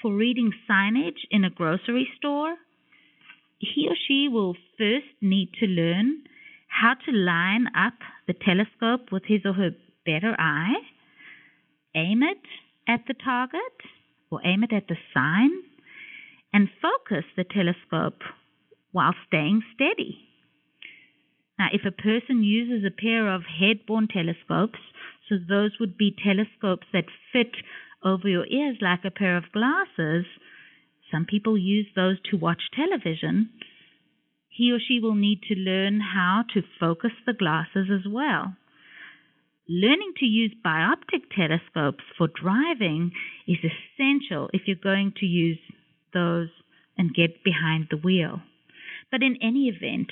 for 0.02 0.14
reading 0.14 0.52
signage 0.70 1.22
in 1.32 1.46
a 1.46 1.50
grocery 1.50 2.10
store, 2.18 2.56
he 3.60 3.88
or 3.88 3.96
she 4.08 4.28
will 4.28 4.56
first 4.78 5.14
need 5.22 5.50
to 5.60 5.68
learn 5.68 6.24
how 6.68 6.96
to 7.06 7.12
line 7.12 7.68
up 7.78 7.94
the 8.28 8.34
telescope 8.34 9.12
with 9.12 9.24
his 9.26 9.42
or 9.46 9.54
her 9.54 9.70
better 10.06 10.36
eye, 10.38 10.74
aim 11.96 12.24
it 12.24 12.42
at 12.88 13.02
the 13.08 13.14
target, 13.14 13.62
or 14.32 14.42
aim 14.44 14.64
it 14.64 14.74
at 14.74 14.88
the 14.88 14.98
sign, 15.14 15.52
and 16.54 16.70
focus 16.82 17.26
the 17.36 17.44
telescope 17.44 18.22
while 18.92 19.16
staying 19.28 19.64
steady. 19.74 20.20
Now, 21.58 21.68
if 21.74 21.82
a 21.86 21.92
person 21.92 22.44
uses 22.44 22.86
a 22.86 23.02
pair 23.02 23.34
of 23.34 23.42
head-borne 23.44 24.08
telescopes, 24.08 24.80
so 25.28 25.36
those 25.38 25.72
would 25.80 25.98
be 25.98 26.16
telescopes 26.16 26.88
that 26.94 27.06
fit 27.32 27.56
over 28.04 28.28
your 28.28 28.46
ears 28.48 28.78
like 28.82 29.04
a 29.04 29.12
pair 29.12 29.38
of 29.38 29.52
glasses, 29.52 30.26
some 31.12 31.26
people 31.26 31.58
use 31.58 31.88
those 31.96 32.18
to 32.30 32.38
watch 32.38 32.62
television. 32.76 33.50
He 34.50 34.72
or 34.72 34.80
she 34.80 35.00
will 35.00 35.16
need 35.16 35.42
to 35.44 35.56
learn 35.56 36.00
how 36.00 36.44
to 36.54 36.62
focus 36.80 37.12
the 37.26 37.34
glasses 37.34 37.90
as 37.92 38.12
well. 38.12 38.56
Learning 39.70 40.14
to 40.18 40.26
use 40.26 40.54
bioptic 40.66 41.30
telescopes 41.36 42.04
for 42.18 42.28
driving 42.28 43.12
is 43.48 43.58
essential 43.60 44.50
if 44.54 44.64
you're 44.66 44.76
going 44.76 45.14
to 45.20 45.26
use 45.26 45.60
those 46.14 46.50
and 46.98 47.14
get 47.14 47.44
behind 47.44 47.88
the 47.90 47.98
wheel. 47.98 48.42
But 49.12 49.24
in 49.24 49.38
any 49.42 49.68
event, 49.68 50.12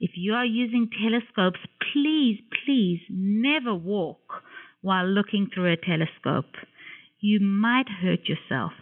if 0.00 0.12
you 0.14 0.34
are 0.34 0.44
using 0.44 0.90
telescopes, 0.90 1.60
please, 1.92 2.40
please 2.64 3.00
never 3.08 3.74
walk 3.74 4.42
while 4.82 5.06
looking 5.06 5.48
through 5.52 5.72
a 5.72 5.76
telescope. 5.76 6.52
You 7.20 7.40
might 7.40 7.88
hurt 7.88 8.28
yourself. 8.28 8.72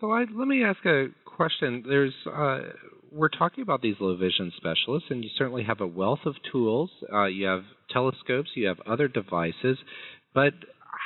So 0.00 0.10
I, 0.10 0.24
let 0.34 0.48
me 0.48 0.64
ask 0.64 0.84
a 0.84 1.06
question. 1.24 1.84
There's 1.88 2.12
uh, 2.26 2.60
we're 3.12 3.28
talking 3.28 3.62
about 3.62 3.82
these 3.82 3.96
low 4.00 4.16
vision 4.16 4.52
specialists, 4.56 5.08
and 5.10 5.22
you 5.22 5.30
certainly 5.36 5.64
have 5.64 5.80
a 5.80 5.86
wealth 5.86 6.20
of 6.26 6.34
tools. 6.50 6.90
Uh, 7.12 7.26
you 7.26 7.46
have 7.46 7.62
telescopes, 7.90 8.50
you 8.54 8.66
have 8.66 8.80
other 8.86 9.06
devices, 9.06 9.78
but 10.34 10.54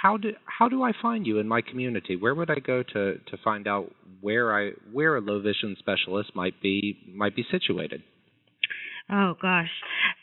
how 0.02 0.16
do 0.16 0.32
how 0.44 0.68
do 0.68 0.82
I 0.82 0.92
find 1.00 1.26
you 1.26 1.38
in 1.38 1.48
my 1.48 1.60
community? 1.60 2.16
Where 2.16 2.34
would 2.34 2.50
I 2.50 2.58
go 2.58 2.82
to 2.82 3.14
to 3.14 3.36
find 3.42 3.66
out 3.66 3.92
where 4.20 4.56
I 4.56 4.72
where 4.92 5.16
a 5.16 5.20
low 5.20 5.40
vision 5.40 5.76
specialist 5.78 6.30
might 6.34 6.60
be 6.62 6.98
might 7.12 7.34
be 7.34 7.44
situated? 7.50 8.02
Oh 9.10 9.34
gosh. 9.40 9.70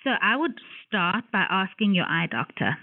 So 0.03 0.11
I 0.21 0.35
would 0.35 0.59
start 0.87 1.25
by 1.31 1.45
asking 1.49 1.95
your 1.95 2.05
eye 2.05 2.27
doctor. 2.29 2.77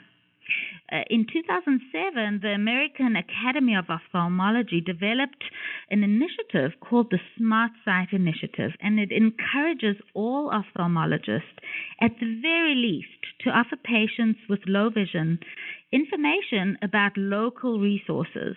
Uh, 0.93 1.03
in 1.09 1.25
2007, 1.33 2.41
the 2.43 2.49
American 2.49 3.15
Academy 3.15 3.77
of 3.77 3.85
Ophthalmology 3.89 4.81
developed 4.81 5.45
an 5.91 6.03
initiative 6.03 6.81
called 6.81 7.13
the 7.13 7.21
Smart 7.39 7.71
Sight 7.85 8.09
Initiative, 8.13 8.73
and 8.81 8.99
it 8.99 9.13
encourages 9.13 10.03
all 10.13 10.51
ophthalmologists, 10.51 11.55
at 12.01 12.19
the 12.19 12.41
very 12.43 12.75
least, 12.75 13.23
to 13.45 13.51
offer 13.51 13.77
patients 13.77 14.41
with 14.49 14.59
low 14.67 14.91
vision 14.91 15.39
information 15.93 16.79
about 16.83 17.17
local 17.17 17.81
resources. 17.81 18.57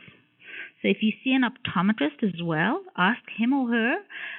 So 0.81 0.89
if 0.89 0.97
you 1.01 1.11
see 1.23 1.33
an 1.33 1.43
optometrist 1.43 2.23
as 2.23 2.41
well, 2.43 2.81
ask 2.97 3.21
him 3.37 3.53
or 3.53 3.69
her 3.69 3.95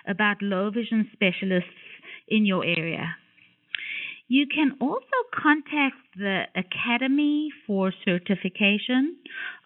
about 0.07 0.43
low 0.43 0.71
vision 0.71 1.09
specialists 1.13 1.71
in 2.29 2.45
your 2.45 2.65
area. 2.65 3.17
You 4.29 4.47
can 4.47 4.77
also 4.81 5.05
contact 5.35 5.97
the 6.17 6.45
Academy 6.57 7.51
for 7.67 7.93
Certification 8.05 9.17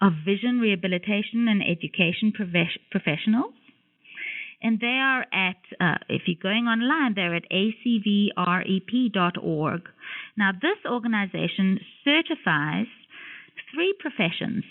of 0.02 0.12
Vision 0.24 0.58
Rehabilitation 0.58 1.46
and 1.48 1.62
Education 1.62 2.32
Professionals. 2.90 3.54
And 4.60 4.80
they 4.80 4.98
are 5.00 5.24
at, 5.32 5.56
uh, 5.80 5.98
if 6.08 6.22
you're 6.26 6.42
going 6.42 6.66
online, 6.66 7.14
they're 7.14 7.36
at 7.36 7.48
acvrep.org. 7.52 8.38
Now, 10.36 10.50
this 10.52 10.78
organization 10.84 11.78
certifies 12.02 12.88
three 13.72 13.94
professions 13.98 14.64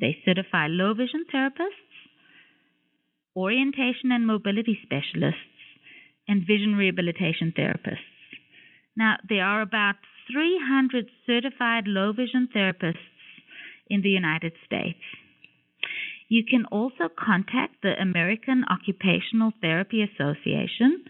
they 0.00 0.18
certify 0.24 0.66
low 0.68 0.94
vision 0.94 1.24
therapists, 1.32 1.90
orientation 3.34 4.12
and 4.12 4.26
mobility 4.26 4.78
specialists, 4.82 5.40
and 6.28 6.46
vision 6.46 6.74
rehabilitation 6.76 7.52
therapists. 7.56 8.14
Now, 8.96 9.16
there 9.28 9.44
are 9.44 9.62
about 9.62 9.96
300 10.30 11.06
certified 11.26 11.84
low 11.86 12.12
vision 12.12 12.48
therapists 12.54 13.08
in 13.88 14.02
the 14.02 14.10
United 14.10 14.52
States. 14.66 14.98
You 16.28 16.44
can 16.44 16.66
also 16.66 17.08
contact 17.08 17.76
the 17.82 17.98
American 18.00 18.64
Occupational 18.68 19.52
Therapy 19.62 20.02
Association. 20.02 21.04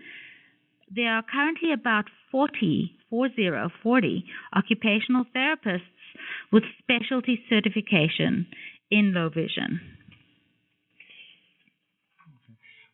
There 0.95 1.13
are 1.13 1.23
currently 1.23 1.73
about 1.73 2.05
40, 2.31 2.93
40, 3.11 3.51
40 3.83 4.25
occupational 4.55 5.25
therapists 5.35 5.91
with 6.53 6.65
specialty 6.83 7.43
certification 7.49 8.47
in 8.91 9.13
low 9.15 9.29
vision. 9.29 9.81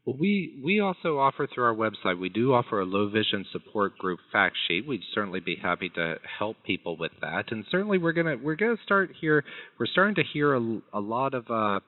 Well, 0.05 0.17
we, 0.19 0.61
we 0.63 0.81
also 0.81 1.19
offer 1.19 1.47
through 1.47 1.65
our 1.65 1.75
website, 1.75 2.21
we 2.21 2.29
do 2.29 2.53
offer 2.53 2.81
a 2.81 2.85
low 2.85 3.09
vision 3.09 3.47
support 3.53 3.97
group 3.97 4.19
fact 4.31 4.55
sheet. 4.69 4.87
We'd 4.87 5.01
certainly 5.15 5.41
be 5.41 5.57
happy 5.57 5.89
to 5.95 6.17
help 6.39 6.59
people 6.67 6.99
with 6.99 7.13
that. 7.23 7.51
And 7.51 7.65
certainly 7.71 7.97
we're 7.97 8.13
gonna 8.13 8.37
we're 8.37 8.55
gonna 8.55 8.77
start 8.85 9.13
here. 9.19 9.43
We're 9.81 9.87
starting 9.87 10.17
to 10.17 10.25
hear 10.31 10.55
a, 10.55 10.81
a 10.93 11.01
lot 11.01 11.33
of 11.33 11.51
uh, 11.51 11.81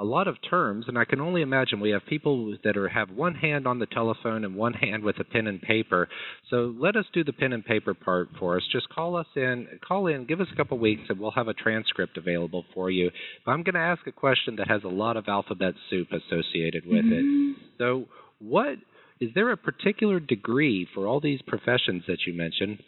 a 0.00 0.04
lot 0.04 0.26
of 0.26 0.36
terms, 0.50 0.86
and 0.88 0.98
I 0.98 1.04
can 1.04 1.20
only 1.20 1.40
imagine 1.40 1.78
we 1.78 1.90
have 1.90 2.04
people 2.08 2.56
that 2.64 2.76
are 2.76 2.88
have 2.88 3.10
one 3.10 3.34
hand 3.34 3.66
on 3.68 3.78
the 3.78 3.86
telephone 3.86 4.44
and 4.44 4.56
one 4.56 4.72
hand 4.72 5.04
with 5.04 5.20
a 5.20 5.24
pen 5.24 5.46
and 5.46 5.62
paper. 5.62 6.08
So 6.50 6.74
let 6.76 6.96
us 6.96 7.04
do 7.12 7.22
the 7.22 7.32
pen 7.32 7.52
and 7.52 7.64
paper 7.64 7.94
part 7.94 8.28
for 8.38 8.56
us. 8.56 8.62
Just 8.72 8.88
call 8.88 9.16
us 9.16 9.26
in, 9.36 9.68
call 9.86 10.08
in, 10.08 10.26
give 10.26 10.40
us 10.40 10.48
a 10.52 10.56
couple 10.56 10.78
weeks, 10.78 11.02
and 11.08 11.20
we'll 11.20 11.30
have 11.32 11.46
a 11.46 11.54
transcript 11.54 12.16
available 12.16 12.64
for 12.74 12.90
you. 12.90 13.10
But 13.46 13.52
I'm 13.52 13.62
going 13.62 13.74
to 13.74 13.80
ask 13.80 14.04
a 14.08 14.12
question 14.12 14.56
that 14.56 14.68
has 14.68 14.82
a 14.82 14.88
lot 14.88 15.16
of 15.16 15.28
alphabet 15.28 15.74
soup 15.88 16.08
associated 16.10 16.84
with 16.86 17.04
mm-hmm. 17.04 17.52
it. 17.52 17.56
So 17.78 18.06
what 18.40 18.78
is 19.20 19.30
there 19.36 19.52
a 19.52 19.56
particular 19.56 20.18
degree 20.18 20.88
for 20.92 21.06
all 21.06 21.20
these 21.20 21.40
professions 21.46 22.02
that 22.08 22.18
you 22.26 22.34
mentioned? 22.34 22.82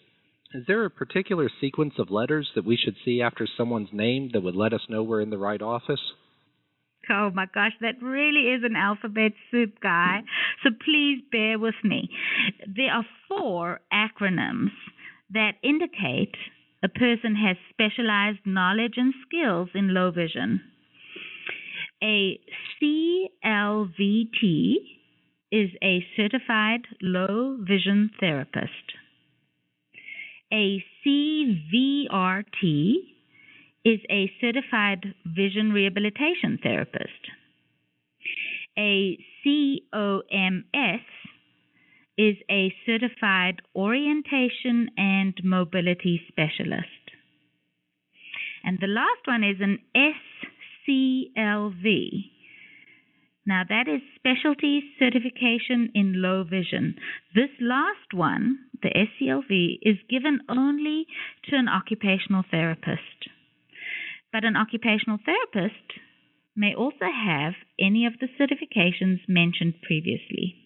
Is 0.54 0.64
there 0.66 0.84
a 0.84 0.90
particular 0.90 1.48
sequence 1.60 1.94
of 1.98 2.10
letters 2.10 2.50
that 2.56 2.64
we 2.64 2.76
should 2.76 2.96
see 3.04 3.22
after 3.22 3.46
someone's 3.56 3.90
name 3.92 4.30
that 4.32 4.42
would 4.42 4.56
let 4.56 4.72
us 4.72 4.80
know 4.88 5.04
we're 5.04 5.20
in 5.20 5.30
the 5.30 5.38
right 5.38 5.62
office? 5.62 6.00
Oh 7.08 7.30
my 7.34 7.46
gosh, 7.54 7.72
that 7.80 8.02
really 8.02 8.52
is 8.52 8.64
an 8.64 8.76
alphabet 8.76 9.32
soup, 9.50 9.80
guy. 9.80 10.22
So 10.62 10.70
please 10.84 11.22
bear 11.30 11.58
with 11.58 11.74
me. 11.84 12.10
There 12.66 12.92
are 12.92 13.04
four 13.28 13.80
acronyms 13.92 14.72
that 15.30 15.52
indicate 15.62 16.34
a 16.82 16.88
person 16.88 17.34
has 17.36 17.56
specialized 17.70 18.40
knowledge 18.44 18.94
and 18.96 19.14
skills 19.26 19.68
in 19.74 19.94
low 19.94 20.10
vision. 20.10 20.60
A 22.02 22.38
CLVT 22.82 24.74
is 25.50 25.70
a 25.82 26.04
certified 26.16 26.82
low 27.00 27.56
vision 27.60 28.10
therapist. 28.20 28.92
A 30.52 30.84
CVRT 31.04 32.94
is 33.86 34.00
a 34.10 34.28
certified 34.40 35.14
vision 35.24 35.70
rehabilitation 35.70 36.58
therapist. 36.60 37.30
A 38.76 39.16
COMS 39.44 41.04
is 42.18 42.36
a 42.50 42.74
certified 42.84 43.62
orientation 43.76 44.90
and 44.96 45.34
mobility 45.44 46.20
specialist. 46.26 47.12
And 48.64 48.78
the 48.80 48.88
last 48.88 49.24
one 49.24 49.44
is 49.44 49.60
an 49.60 49.78
SCLV. 50.88 52.24
Now, 53.46 53.62
that 53.68 53.86
is 53.86 54.00
specialty 54.16 54.82
certification 54.98 55.92
in 55.94 56.20
low 56.20 56.42
vision. 56.42 56.96
This 57.36 57.50
last 57.60 58.12
one, 58.12 58.58
the 58.82 58.90
SCLV, 58.90 59.78
is 59.82 59.98
given 60.10 60.40
only 60.48 61.06
to 61.44 61.54
an 61.56 61.68
occupational 61.68 62.42
therapist. 62.50 63.28
But 64.36 64.44
an 64.44 64.54
occupational 64.54 65.16
therapist 65.24 65.98
may 66.54 66.74
also 66.74 67.06
have 67.06 67.54
any 67.80 68.04
of 68.04 68.12
the 68.20 68.28
certifications 68.38 69.20
mentioned 69.26 69.80
previously. 69.82 70.56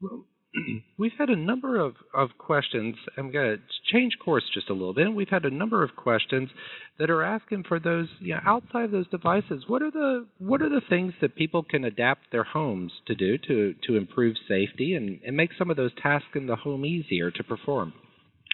Well, 0.00 0.24
we've 0.98 1.12
had 1.16 1.28
a 1.28 1.36
number 1.36 1.78
of, 1.78 1.94
of 2.12 2.30
questions. 2.36 2.96
I'm 3.16 3.30
going 3.30 3.58
to 3.58 3.62
change 3.92 4.18
course 4.18 4.42
just 4.52 4.70
a 4.70 4.72
little 4.72 4.92
bit. 4.92 5.14
We've 5.14 5.28
had 5.28 5.44
a 5.44 5.50
number 5.50 5.84
of 5.84 5.94
questions 5.94 6.50
that 6.98 7.10
are 7.10 7.22
asking 7.22 7.62
for 7.68 7.78
those 7.78 8.08
you 8.18 8.34
know, 8.34 8.40
outside 8.44 8.86
of 8.86 8.90
those 8.90 9.06
devices. 9.06 9.66
What 9.68 9.82
are 9.82 9.92
the 9.92 10.26
what 10.38 10.62
are 10.62 10.68
the 10.68 10.82
things 10.88 11.12
that 11.20 11.36
people 11.36 11.62
can 11.62 11.84
adapt 11.84 12.32
their 12.32 12.42
homes 12.42 12.90
to 13.06 13.14
do 13.14 13.38
to 13.46 13.72
to 13.86 13.94
improve 13.94 14.34
safety 14.48 14.94
and, 14.94 15.20
and 15.24 15.36
make 15.36 15.50
some 15.56 15.70
of 15.70 15.76
those 15.76 15.92
tasks 16.02 16.34
in 16.34 16.48
the 16.48 16.56
home 16.56 16.84
easier 16.84 17.30
to 17.30 17.44
perform? 17.44 17.92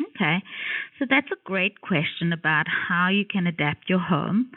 Okay, 0.01 0.43
so 0.99 1.05
that's 1.09 1.31
a 1.31 1.45
great 1.45 1.81
question 1.81 2.33
about 2.33 2.67
how 2.89 3.09
you 3.09 3.25
can 3.25 3.47
adapt 3.47 3.91
your 3.91 3.99
home. 3.99 4.51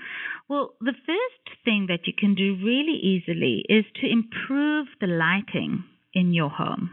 Well, 0.47 0.73
the 0.79 0.93
first 1.05 1.57
thing 1.65 1.87
that 1.89 2.07
you 2.07 2.13
can 2.17 2.35
do 2.35 2.55
really 2.63 2.97
easily 3.01 3.65
is 3.67 3.85
to 4.01 4.09
improve 4.09 4.87
the 5.01 5.07
lighting 5.07 5.83
in 6.13 6.33
your 6.33 6.49
home. 6.49 6.91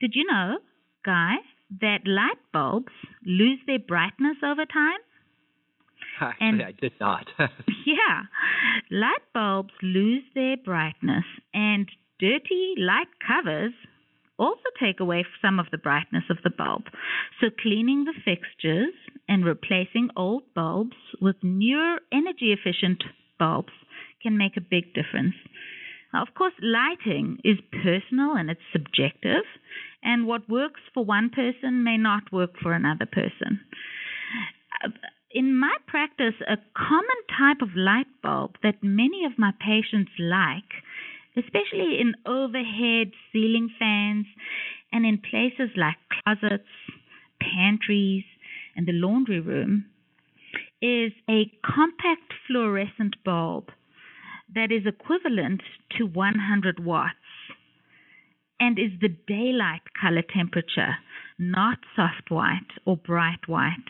Did 0.00 0.12
you 0.14 0.24
know, 0.24 0.58
Guy, 1.04 1.36
that 1.80 2.00
light 2.06 2.38
bulbs 2.52 2.92
lose 3.24 3.60
their 3.66 3.78
brightness 3.78 4.38
over 4.42 4.64
time? 4.64 4.98
Actually, 6.20 6.48
and, 6.48 6.62
I 6.62 6.72
did 6.72 6.92
not. 7.00 7.26
yeah, 7.86 8.22
light 8.90 9.22
bulbs 9.32 9.72
lose 9.82 10.24
their 10.34 10.56
brightness, 10.56 11.24
and 11.54 11.88
dirty 12.18 12.74
light 12.76 13.08
covers 13.26 13.72
also 14.40 14.70
take 14.82 14.98
away 14.98 15.24
some 15.42 15.60
of 15.60 15.66
the 15.70 15.78
brightness 15.78 16.24
of 16.30 16.38
the 16.42 16.50
bulb. 16.50 16.84
So, 17.40 17.48
cleaning 17.50 18.04
the 18.04 18.14
fixtures 18.24 18.94
and 19.28 19.44
replacing 19.44 20.10
old 20.16 20.42
bulbs 20.54 20.96
with 21.20 21.36
newer 21.42 21.98
energy 22.10 22.52
efficient 22.52 23.04
bulbs 23.38 23.72
can 24.22 24.36
make 24.36 24.56
a 24.56 24.60
big 24.60 24.94
difference. 24.94 25.34
Now, 26.12 26.22
of 26.22 26.34
course, 26.34 26.54
lighting 26.60 27.38
is 27.44 27.58
personal 27.70 28.34
and 28.36 28.50
it's 28.50 28.60
subjective, 28.72 29.44
and 30.02 30.26
what 30.26 30.48
works 30.48 30.80
for 30.92 31.04
one 31.04 31.30
person 31.30 31.84
may 31.84 31.96
not 31.96 32.32
work 32.32 32.58
for 32.60 32.72
another 32.72 33.06
person. 33.06 33.60
In 35.32 35.56
my 35.56 35.76
practice, 35.86 36.34
a 36.48 36.56
common 36.76 37.20
type 37.38 37.62
of 37.62 37.76
light 37.76 38.08
bulb 38.22 38.56
that 38.64 38.82
many 38.82 39.24
of 39.24 39.38
my 39.38 39.52
patients 39.60 40.10
like 40.18 40.82
especially 41.44 42.00
in 42.00 42.14
overhead 42.26 43.12
ceiling 43.32 43.70
fans 43.78 44.26
and 44.92 45.06
in 45.06 45.18
places 45.18 45.70
like 45.76 45.96
closets, 46.24 46.68
pantries, 47.40 48.24
and 48.76 48.86
the 48.86 48.92
laundry 48.92 49.40
room, 49.40 49.86
is 50.82 51.12
a 51.28 51.50
compact 51.64 52.32
fluorescent 52.46 53.16
bulb 53.24 53.68
that 54.54 54.72
is 54.72 54.86
equivalent 54.86 55.62
to 55.96 56.04
100 56.04 56.84
watts 56.84 57.14
and 58.58 58.78
is 58.78 58.90
the 59.00 59.14
daylight 59.26 59.82
color 60.00 60.22
temperature, 60.22 60.96
not 61.38 61.78
soft 61.96 62.30
white 62.30 62.70
or 62.84 62.96
bright 62.96 63.46
white. 63.46 63.88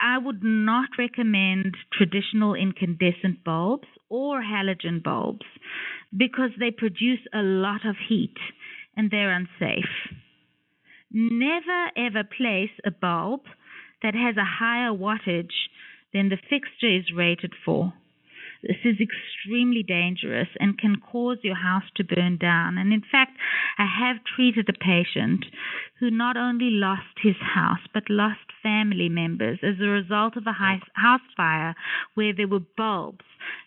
I 0.00 0.18
would 0.18 0.42
not 0.42 0.90
recommend 0.98 1.76
traditional 1.92 2.54
incandescent 2.54 3.44
bulbs 3.44 3.88
or 4.08 4.42
halogen 4.42 5.02
bulbs 5.02 5.46
because 6.16 6.50
they 6.58 6.70
produce 6.70 7.20
a 7.32 7.42
lot 7.42 7.84
of 7.86 7.96
heat 8.08 8.36
and 8.96 9.10
they're 9.10 9.32
unsafe. 9.32 9.84
Never 11.12 11.90
ever 11.96 12.24
place 12.24 12.70
a 12.84 12.90
bulb 12.90 13.42
that 14.02 14.14
has 14.14 14.36
a 14.36 14.44
higher 14.44 14.90
wattage 14.90 15.68
than 16.12 16.28
the 16.28 16.38
fixture 16.48 16.96
is 16.96 17.12
rated 17.14 17.52
for. 17.64 17.92
This 18.66 18.80
is 18.84 18.96
extremely 19.00 19.82
dangerous 19.82 20.48
and 20.58 20.78
can 20.78 20.96
cause 20.96 21.38
your 21.42 21.56
house 21.56 21.84
to 21.96 22.04
burn 22.04 22.38
down. 22.38 22.78
And 22.78 22.92
in 22.92 23.02
fact, 23.02 23.32
I 23.78 23.86
have 23.86 24.24
treated 24.24 24.68
a 24.68 24.72
patient 24.72 25.44
who 26.00 26.10
not 26.10 26.36
only 26.36 26.70
lost 26.70 27.20
his 27.22 27.36
house 27.36 27.84
but 27.92 28.08
lost 28.08 28.40
family 28.62 29.08
members 29.08 29.58
as 29.62 29.80
a 29.80 29.88
result 29.88 30.36
of 30.36 30.46
a 30.46 30.52
house 30.52 31.20
fire 31.36 31.74
where 32.14 32.32
there 32.34 32.48
were 32.48 32.60
bulbs 32.76 33.24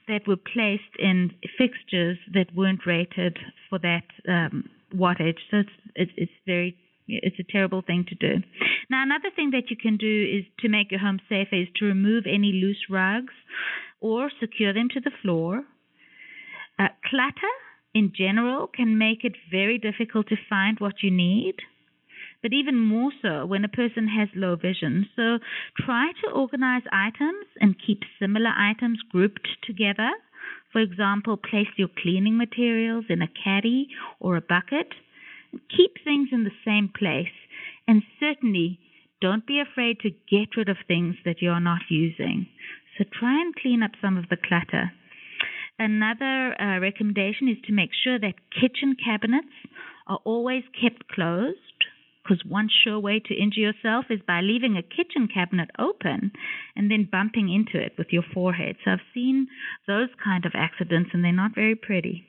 that 0.08 0.28
were 0.28 0.38
placed 0.38 0.96
in 0.98 1.32
fixtures 1.58 2.18
that 2.34 2.56
weren't 2.56 2.86
rated 2.86 3.38
for 3.70 3.78
that 3.80 4.04
um, 4.28 4.70
wattage. 4.96 5.40
So 5.52 5.58
it's, 5.58 5.70
it's, 5.96 6.12
it's 6.18 6.32
very 6.46 6.76
it's 7.08 7.40
a 7.40 7.52
terrible 7.52 7.82
thing 7.82 8.06
to 8.10 8.16
do. 8.16 8.44
Now, 8.90 9.02
another 9.02 9.30
thing 9.34 9.52
that 9.52 9.70
you 9.70 9.78
can 9.78 9.96
do 9.96 10.40
is 10.40 10.46
to 10.60 10.70
make 10.70 10.92
your 10.92 11.00
home 11.00 11.20
safer 11.30 11.56
is 11.56 11.68
to 11.78 11.86
remove 11.86 12.26
any 12.28 12.52
loose 12.52 12.86
rugs 12.90 13.34
or 14.00 14.30
secure 14.40 14.74
them 14.74 14.90
to 14.94 15.00
the 15.00 15.12
floor. 15.22 15.64
Uh, 16.80 16.90
clutter 17.10 17.56
in 17.94 18.12
general 18.16 18.68
can 18.68 18.98
make 18.98 19.24
it 19.24 19.34
very 19.52 19.78
difficult 19.78 20.28
to 20.28 20.36
find 20.50 20.80
what 20.80 21.02
you 21.02 21.12
need, 21.12 21.56
but 22.42 22.54
even 22.54 22.80
more 22.80 23.12
so 23.22 23.46
when 23.46 23.66
a 23.66 23.70
person 23.70 24.08
has 24.08 24.30
low 24.36 24.56
vision. 24.56 25.08
So 25.16 25.40
try 25.84 26.12
to 26.24 26.32
organize 26.32 26.84
items 26.92 27.46
and 27.60 27.76
keep 27.86 28.02
similar 28.20 28.52
items 28.52 29.00
grouped 29.12 29.48
together 29.64 30.12
For 30.72 30.82
example, 30.82 31.38
place 31.38 31.68
your 31.78 31.90
cleaning 32.02 32.38
materials 32.38 33.06
in 33.10 33.22
a 33.22 33.28
caddy 33.44 33.90
or 34.20 34.36
a 34.38 34.42
bucket. 34.42 34.88
Keep 35.76 36.04
things 36.04 36.30
in 36.32 36.44
the 36.44 36.52
same 36.66 36.90
place, 36.90 37.34
and 37.88 38.04
certainly 38.20 38.80
don't 39.22 39.48
be 39.48 39.60
afraid 39.60 40.00
to 40.02 40.12
get 40.30 40.56
rid 40.58 40.70
of 40.70 40.78
things 40.88 41.16
that 41.26 41.42
you're 41.42 41.60
not 41.60 41.82
using. 41.90 42.48
So 42.98 43.04
try 43.12 43.42
and 43.42 43.56
clean 43.56 43.84
up 43.84 43.92
some 44.02 44.18
of 44.18 44.30
the 44.30 44.38
clutter. 44.38 44.92
Another 45.80 46.60
uh, 46.60 46.80
recommendation 46.80 47.48
is 47.48 47.58
to 47.66 47.74
make 47.74 47.92
sure 47.94 48.20
that 48.20 48.50
kitchen 48.50 48.96
cabinets 49.04 49.54
are 50.08 50.20
always 50.26 50.64
kept 50.80 51.08
closed 51.08 51.58
because 52.24 52.44
one 52.46 52.68
sure 52.84 53.00
way 53.00 53.20
to 53.20 53.34
injure 53.34 53.62
yourself 53.62 54.06
is 54.10 54.20
by 54.28 54.42
leaving 54.42 54.76
a 54.76 54.82
kitchen 54.82 55.28
cabinet 55.34 55.70
open 55.80 56.32
and 56.76 56.92
then 56.92 57.08
bumping 57.10 57.54
into 57.54 57.84
it 57.84 57.94
with 57.98 58.08
your 58.12 58.24
forehead. 58.34 58.76
So 58.84 58.92
I've 58.92 59.00
seen 59.14 59.48
those 59.88 60.10
kind 60.22 60.46
of 60.46 60.52
accidents 60.56 61.12
and 61.14 61.24
they're 61.24 61.32
not 61.32 61.56
very 61.56 61.76
pretty. 61.76 62.27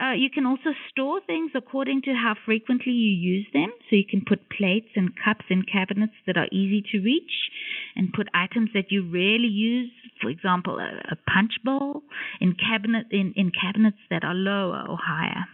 Uh, 0.00 0.12
you 0.12 0.30
can 0.30 0.46
also 0.46 0.70
store 0.90 1.20
things 1.26 1.50
according 1.54 2.02
to 2.02 2.14
how 2.14 2.34
frequently 2.46 2.92
you 2.92 3.10
use 3.10 3.46
them. 3.52 3.70
So 3.90 3.96
you 3.96 4.04
can 4.08 4.22
put 4.26 4.48
plates 4.48 4.88
and 4.94 5.10
cups 5.24 5.46
in 5.50 5.62
cabinets 5.62 6.14
that 6.26 6.36
are 6.36 6.46
easy 6.52 6.82
to 6.92 7.00
reach 7.00 7.50
and 7.96 8.12
put 8.12 8.28
items 8.32 8.70
that 8.74 8.90
you 8.90 9.02
rarely 9.02 9.48
use, 9.48 9.90
for 10.22 10.30
example, 10.30 10.78
a, 10.78 11.12
a 11.12 11.16
punch 11.30 11.52
bowl, 11.64 12.02
in, 12.40 12.54
cabinet, 12.54 13.06
in, 13.10 13.32
in 13.36 13.50
cabinets 13.50 13.98
that 14.10 14.24
are 14.24 14.34
lower 14.34 14.86
or 14.88 14.98
higher. 15.00 15.46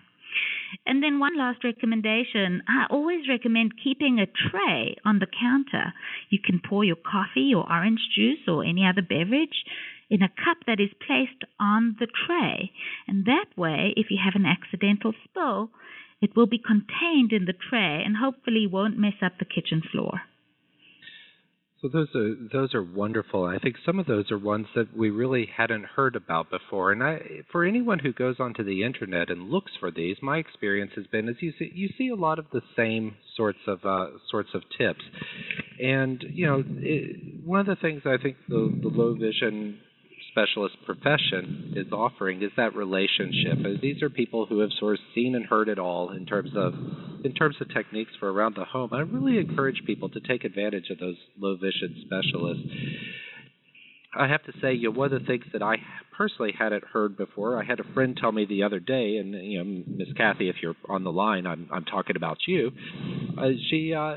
And 0.87 1.03
then 1.03 1.21
one 1.21 1.39
last 1.39 1.63
recommendation 1.63 2.63
I 2.69 2.87
always 2.91 3.29
recommend 3.29 3.81
keeping 3.83 4.19
a 4.19 4.27
tray 4.27 4.97
on 5.05 5.21
the 5.21 5.27
counter. 5.27 5.95
You 6.31 6.39
can 6.45 6.61
pour 6.69 6.85
your 6.85 6.97
coffee 6.97 7.55
or 7.55 7.71
orange 7.71 8.01
juice 8.15 8.49
or 8.49 8.65
any 8.65 8.85
other 8.85 9.03
beverage 9.03 9.65
in 10.11 10.23
a 10.23 10.29
cup 10.29 10.59
that 10.67 10.81
is 10.81 10.91
placed 11.07 11.45
on 11.59 11.97
the 11.99 12.07
tray. 12.27 12.71
And 13.07 13.25
that 13.27 13.47
way, 13.57 13.95
if 13.97 14.07
you 14.11 14.19
have 14.23 14.35
an 14.35 14.47
accidental 14.47 15.13
spill, 15.25 15.71
it 16.21 16.37
will 16.37 16.47
be 16.47 16.59
contained 16.59 17.33
in 17.33 17.45
the 17.45 17.53
tray 17.53 18.03
and 18.05 18.17
hopefully 18.17 18.67
won't 18.67 18.99
mess 18.99 19.21
up 19.23 19.33
the 19.39 19.45
kitchen 19.45 19.83
floor. 19.91 20.23
So 21.85 21.91
those 21.93 22.09
are 22.15 22.35
those 22.51 22.75
are 22.75 22.83
wonderful. 22.83 23.45
I 23.45 23.59
think 23.59 23.77
some 23.85 23.99
of 23.99 24.07
those 24.07 24.31
are 24.31 24.39
ones 24.39 24.69
that 24.75 24.97
we 24.97 25.11
really 25.11 25.47
hadn't 25.55 25.85
heard 25.85 26.17
about 26.17 26.49
before. 26.49 26.93
And 26.93 27.03
I, 27.03 27.21
for 27.53 27.63
anyone 27.63 27.99
who 27.99 28.11
goes 28.11 28.37
onto 28.39 28.65
the 28.65 28.83
internet 28.83 29.29
and 29.29 29.51
looks 29.51 29.73
for 29.79 29.91
these, 29.91 30.17
my 30.23 30.39
experience 30.39 30.93
has 30.97 31.07
been 31.09 31.29
is 31.29 31.37
you 31.41 31.53
see 31.59 31.71
you 31.75 31.91
see 31.99 32.09
a 32.09 32.15
lot 32.15 32.39
of 32.39 32.47
the 32.55 32.63
same 32.75 33.17
sorts 33.37 33.59
of 33.67 33.85
uh, 33.85 34.07
sorts 34.31 34.49
of 34.55 34.63
tips. 34.79 35.03
And 35.79 36.25
you 36.31 36.47
know, 36.47 36.65
it, 36.67 37.45
one 37.45 37.61
of 37.61 37.67
the 37.67 37.77
things 37.77 38.01
I 38.07 38.17
think 38.17 38.39
the 38.49 38.75
the 38.81 38.89
low 38.89 39.15
vision 39.15 39.79
specialist 40.35 40.75
profession 40.85 41.75
is 41.77 41.93
offering 41.93 42.43
is 42.43 42.51
that 42.57 42.75
relationship. 42.75 43.81
These 43.81 44.03
are 44.03 44.11
people 44.11 44.47
who 44.47 44.59
have 44.61 44.71
sort 44.81 44.95
of 44.95 45.01
seen 45.15 45.37
and 45.37 45.47
heard 45.47 45.69
it 45.69 45.79
all 45.79 46.11
in 46.11 46.27
terms 46.27 46.51
of 46.57 46.75
in 47.25 47.33
terms 47.33 47.57
of 47.61 47.73
techniques 47.73 48.11
for 48.19 48.31
around 48.31 48.55
the 48.57 48.65
home. 48.65 48.91
I 48.93 49.01
really 49.01 49.39
encourage 49.39 49.81
people 49.87 50.09
to 50.11 50.21
take 50.21 50.45
advantage 50.45 50.91
of 50.91 50.99
those 50.99 51.17
low 51.39 51.57
vision 51.57 52.05
specialists. 52.05 52.65
I 54.17 54.29
have 54.29 54.45
to 54.45 54.53
say, 54.61 54.75
you 54.75 54.91
know, 54.91 54.99
one 54.99 55.13
of 55.13 55.21
the 55.21 55.27
things 55.27 55.45
that 55.53 55.63
I 55.63 55.77
personally 56.17 56.53
hadn't 56.57 56.85
heard 56.85 57.17
before, 57.17 57.61
I 57.61 57.65
had 57.65 57.81
a 57.81 57.85
friend 57.95 58.17
tell 58.19 58.33
me 58.33 58.47
the 58.47 58.63
other 58.63 58.81
day, 58.81 59.17
and 59.17 59.35
you 59.35 59.59
know, 59.63 59.83
Miss 59.87 60.09
Kathy, 60.17 60.49
if 60.49 60.57
you're 60.63 60.77
on 60.89 61.05
the 61.05 61.13
line, 61.13 61.47
I'm 61.47 61.69
I'm 61.73 61.85
talking 61.85 62.17
about 62.17 62.39
you. 62.47 62.71
Uh, 63.37 63.51
she 63.71 63.93
uh, 63.93 64.15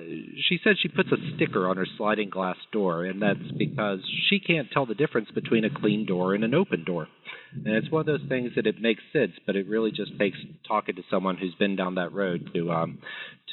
she 0.47 0.59
said 0.63 0.75
she 0.81 0.89
puts 0.89 1.09
a 1.11 1.17
sticker 1.35 1.67
on 1.67 1.77
her 1.77 1.87
sliding 1.97 2.29
glass 2.29 2.57
door, 2.71 3.05
and 3.05 3.21
that's 3.21 3.51
because 3.57 3.99
she 4.29 4.39
can't 4.39 4.67
tell 4.71 4.85
the 4.85 4.95
difference 4.95 5.29
between 5.33 5.65
a 5.65 5.69
clean 5.69 6.05
door 6.05 6.35
and 6.35 6.43
an 6.43 6.53
open 6.53 6.83
door. 6.83 7.07
And 7.53 7.75
it's 7.75 7.89
one 7.89 8.01
of 8.01 8.05
those 8.05 8.27
things 8.29 8.51
that 8.55 8.67
it 8.67 8.81
makes 8.81 9.01
sense, 9.11 9.31
but 9.45 9.55
it 9.55 9.67
really 9.67 9.91
just 9.91 10.17
takes 10.19 10.37
talking 10.67 10.95
to 10.95 11.03
someone 11.09 11.37
who's 11.37 11.55
been 11.55 11.75
down 11.75 11.95
that 11.95 12.13
road 12.13 12.49
to 12.53 12.71
um 12.71 12.99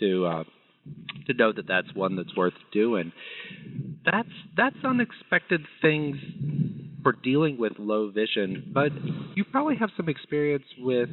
to 0.01 0.27
uh 0.27 0.45
to 1.27 1.35
know 1.35 1.53
that 1.53 1.67
that's 1.67 1.93
one 1.95 2.17
that's 2.17 2.35
worth 2.37 2.55
doing. 2.73 3.13
That's 4.05 4.29
that's 4.57 4.77
unexpected 4.85 5.63
things 5.81 6.17
for 7.03 7.13
dealing 7.13 7.59
with 7.59 7.73
low 7.79 8.11
vision, 8.11 8.71
but 8.75 8.91
you 9.35 9.45
probably 9.45 9.77
have 9.77 9.91
some 9.97 10.09
experience 10.09 10.65
with 10.79 11.09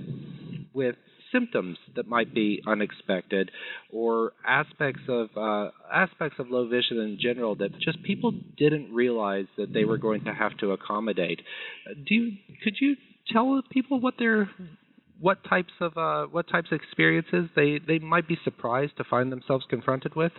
with 0.73 0.95
symptoms 1.31 1.77
that 1.95 2.07
might 2.07 2.33
be 2.33 2.61
unexpected 2.67 3.49
or 3.91 4.33
aspects 4.45 5.01
of 5.07 5.29
uh, 5.37 5.69
aspects 5.93 6.37
of 6.39 6.49
low 6.49 6.67
vision 6.67 6.99
in 6.99 7.17
general 7.19 7.55
that 7.55 7.71
just 7.79 8.01
people 8.03 8.33
didn't 8.57 8.93
realize 8.93 9.45
that 9.57 9.73
they 9.73 9.85
were 9.85 9.97
going 9.97 10.23
to 10.25 10.33
have 10.33 10.57
to 10.57 10.71
accommodate. 10.71 11.41
Do 12.05 12.13
you 12.13 12.31
could 12.63 12.75
you 12.79 12.95
tell 13.31 13.61
people 13.71 13.99
what 13.99 14.15
their 14.19 14.49
what 15.21 15.43
types 15.47 15.73
of 15.79 15.95
uh, 15.97 16.25
what 16.25 16.49
types 16.49 16.69
of 16.71 16.79
experiences 16.81 17.49
they, 17.55 17.79
they 17.87 17.99
might 17.99 18.27
be 18.27 18.37
surprised 18.43 18.97
to 18.97 19.03
find 19.03 19.31
themselves 19.31 19.65
confronted 19.69 20.15
with? 20.15 20.31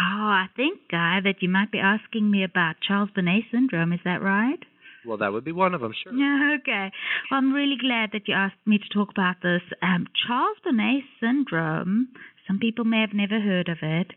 Oh, 0.00 0.26
I 0.26 0.46
think, 0.56 0.80
Guy, 0.90 1.20
that 1.24 1.36
you 1.40 1.48
might 1.48 1.70
be 1.70 1.78
asking 1.78 2.30
me 2.30 2.44
about 2.44 2.76
Charles 2.86 3.10
Bonnet 3.14 3.44
syndrome. 3.50 3.92
Is 3.92 4.00
that 4.04 4.22
right? 4.22 4.58
Well, 5.06 5.18
that 5.18 5.32
would 5.32 5.44
be 5.44 5.52
one 5.52 5.74
of 5.74 5.80
them, 5.80 5.92
sure. 6.02 6.14
Yeah, 6.14 6.56
okay. 6.60 6.90
Well, 7.30 7.38
I'm 7.38 7.52
really 7.52 7.76
glad 7.80 8.10
that 8.12 8.26
you 8.26 8.34
asked 8.34 8.66
me 8.66 8.78
to 8.78 8.88
talk 8.94 9.10
about 9.10 9.36
this. 9.42 9.60
Um, 9.82 10.06
Charles 10.26 10.56
Bonnet 10.64 11.04
syndrome, 11.20 12.08
some 12.46 12.58
people 12.58 12.84
may 12.84 13.00
have 13.00 13.14
never 13.14 13.40
heard 13.40 13.68
of 13.68 13.78
it, 13.82 14.08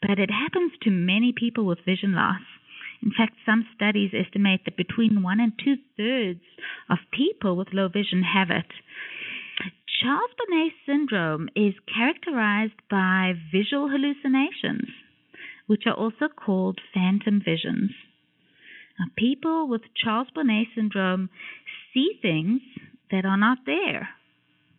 but 0.00 0.18
it 0.18 0.30
happens 0.30 0.72
to 0.82 0.90
many 0.90 1.34
people 1.36 1.66
with 1.66 1.84
vision 1.84 2.14
loss. 2.14 2.42
In 3.02 3.12
fact, 3.16 3.34
some 3.44 3.66
studies 3.74 4.12
estimate 4.14 4.62
that 4.64 4.76
between 4.76 5.22
one 5.22 5.40
and 5.40 5.52
two 5.62 5.76
thirds 5.96 6.40
of 6.88 6.98
people 7.12 7.56
with 7.56 7.68
low 7.72 7.88
vision 7.88 8.22
have 8.22 8.50
it. 8.50 8.66
Charles 10.02 10.30
Bonnet 10.36 10.72
syndrome 10.84 11.48
is 11.56 11.72
characterized 11.94 12.80
by 12.90 13.32
visual 13.50 13.88
hallucinations, 13.88 14.88
which 15.66 15.84
are 15.86 15.94
also 15.94 16.28
called 16.28 16.78
phantom 16.92 17.40
visions. 17.42 17.92
Now, 18.98 19.06
people 19.16 19.68
with 19.68 19.82
Charles 19.94 20.28
Bonnet 20.34 20.68
syndrome 20.74 21.30
see 21.94 22.18
things 22.20 22.60
that 23.10 23.24
are 23.24 23.36
not 23.38 23.58
there. 23.64 24.08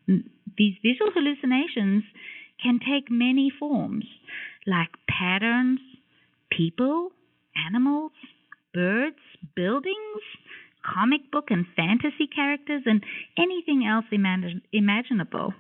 These 0.08 0.76
visual 0.84 1.12
hallucinations 1.14 2.04
can 2.62 2.80
take 2.80 3.10
many 3.10 3.52
forms, 3.60 4.06
like 4.66 4.90
patterns, 5.10 5.80
people, 6.52 7.12
animals, 7.68 8.12
birds, 8.74 9.18
buildings, 9.56 10.22
comic 10.94 11.32
book 11.32 11.46
and 11.50 11.66
fantasy 11.76 12.28
characters, 12.28 12.84
and 12.86 13.04
anything 13.38 13.86
else 13.86 14.06
imaginable. 14.12 15.54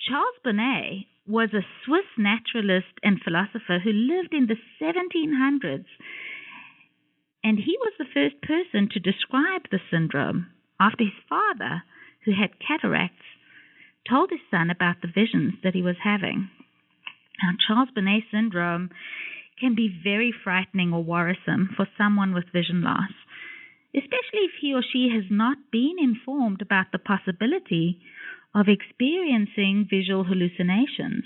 Charles 0.00 0.36
Bonnet 0.42 1.06
was 1.26 1.50
a 1.54 1.64
Swiss 1.84 2.06
naturalist 2.18 2.98
and 3.02 3.22
philosopher 3.22 3.78
who 3.78 3.92
lived 3.92 4.34
in 4.34 4.46
the 4.48 4.58
1700s, 4.82 5.86
and 7.44 7.58
he 7.58 7.76
was 7.80 7.92
the 7.98 8.10
first 8.12 8.40
person 8.42 8.88
to 8.90 9.00
describe 9.00 9.62
the 9.70 9.80
syndrome 9.90 10.46
after 10.80 11.04
his 11.04 11.12
father, 11.28 11.82
who 12.24 12.32
had 12.32 12.58
cataracts, 12.58 13.22
told 14.08 14.30
his 14.30 14.40
son 14.50 14.70
about 14.70 14.96
the 15.00 15.08
visions 15.08 15.54
that 15.62 15.74
he 15.74 15.82
was 15.82 15.96
having. 16.02 16.50
Now, 17.42 17.54
Charles 17.66 17.90
Bonnet 17.94 18.24
syndrome 18.30 18.90
can 19.60 19.74
be 19.74 20.00
very 20.02 20.32
frightening 20.44 20.92
or 20.92 21.04
worrisome 21.04 21.70
for 21.76 21.86
someone 21.96 22.34
with 22.34 22.52
vision 22.52 22.82
loss 22.82 23.10
especially 23.94 24.44
if 24.48 24.52
he 24.60 24.74
or 24.74 24.82
she 24.82 25.10
has 25.12 25.24
not 25.30 25.58
been 25.70 25.96
informed 26.00 26.62
about 26.62 26.86
the 26.92 26.98
possibility 26.98 28.00
of 28.54 28.68
experiencing 28.68 29.86
visual 29.88 30.24
hallucinations. 30.24 31.24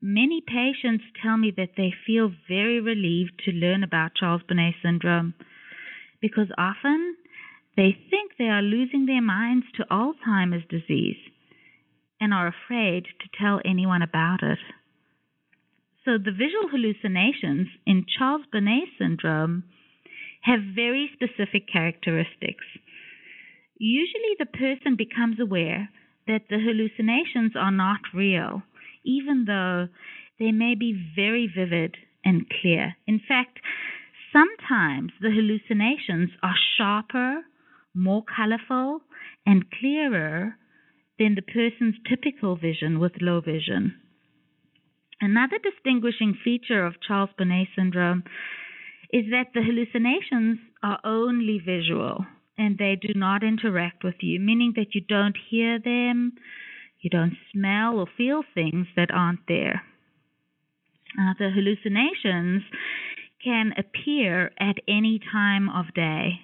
Many 0.00 0.40
patients 0.40 1.04
tell 1.22 1.36
me 1.36 1.52
that 1.56 1.70
they 1.76 1.92
feel 2.06 2.30
very 2.48 2.80
relieved 2.80 3.40
to 3.44 3.52
learn 3.52 3.82
about 3.82 4.14
Charles 4.14 4.42
Bonnet 4.46 4.74
syndrome 4.82 5.34
because 6.20 6.48
often 6.56 7.16
they 7.76 7.96
think 8.10 8.32
they 8.38 8.48
are 8.48 8.62
losing 8.62 9.06
their 9.06 9.22
minds 9.22 9.66
to 9.76 9.86
Alzheimer's 9.90 10.66
disease 10.68 11.16
and 12.20 12.32
are 12.32 12.48
afraid 12.48 13.04
to 13.04 13.28
tell 13.40 13.60
anyone 13.64 14.02
about 14.02 14.42
it. 14.42 14.58
So, 16.04 16.12
the 16.16 16.32
visual 16.32 16.68
hallucinations 16.70 17.68
in 17.86 18.06
Charles 18.18 18.46
Bonnet 18.52 18.88
syndrome 18.98 19.64
have 20.48 20.74
very 20.74 21.10
specific 21.12 21.68
characteristics. 21.70 22.64
Usually, 23.78 24.34
the 24.38 24.46
person 24.46 24.96
becomes 24.96 25.38
aware 25.38 25.90
that 26.26 26.42
the 26.48 26.58
hallucinations 26.58 27.52
are 27.54 27.70
not 27.70 28.00
real, 28.14 28.62
even 29.04 29.44
though 29.46 29.88
they 30.38 30.52
may 30.52 30.74
be 30.74 31.12
very 31.14 31.46
vivid 31.54 31.96
and 32.24 32.46
clear. 32.60 32.96
In 33.06 33.20
fact, 33.26 33.60
sometimes 34.32 35.12
the 35.20 35.30
hallucinations 35.30 36.30
are 36.42 36.56
sharper, 36.76 37.42
more 37.94 38.24
colorful, 38.24 39.00
and 39.46 39.70
clearer 39.70 40.56
than 41.18 41.34
the 41.34 41.42
person's 41.42 41.96
typical 42.08 42.56
vision 42.56 42.98
with 42.98 43.12
low 43.20 43.40
vision. 43.40 43.94
Another 45.20 45.58
distinguishing 45.58 46.36
feature 46.44 46.86
of 46.86 47.00
Charles 47.06 47.30
Bonnet 47.36 47.68
syndrome 47.74 48.22
is 49.10 49.24
that 49.30 49.48
the 49.54 49.62
hallucinations 49.62 50.58
are 50.82 51.00
only 51.04 51.58
visual 51.64 52.26
and 52.58 52.76
they 52.76 52.96
do 53.00 53.14
not 53.14 53.42
interact 53.42 54.04
with 54.04 54.16
you, 54.20 54.40
meaning 54.40 54.72
that 54.76 54.94
you 54.94 55.00
don't 55.00 55.36
hear 55.50 55.78
them, 55.78 56.32
you 57.00 57.08
don't 57.08 57.36
smell 57.52 57.98
or 57.98 58.06
feel 58.16 58.42
things 58.54 58.86
that 58.96 59.10
aren't 59.12 59.46
there. 59.46 59.82
Uh, 61.18 61.32
the 61.38 61.50
hallucinations 61.50 62.62
can 63.42 63.72
appear 63.78 64.50
at 64.58 64.76
any 64.88 65.20
time 65.32 65.68
of 65.68 65.94
day. 65.94 66.40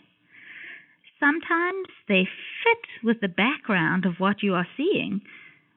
Sometimes 1.21 1.89
they 2.09 2.25
fit 2.63 3.05
with 3.05 3.21
the 3.21 3.29
background 3.29 4.07
of 4.07 4.15
what 4.19 4.43
you 4.43 4.55
are 4.55 4.67
seeing, 4.77 5.21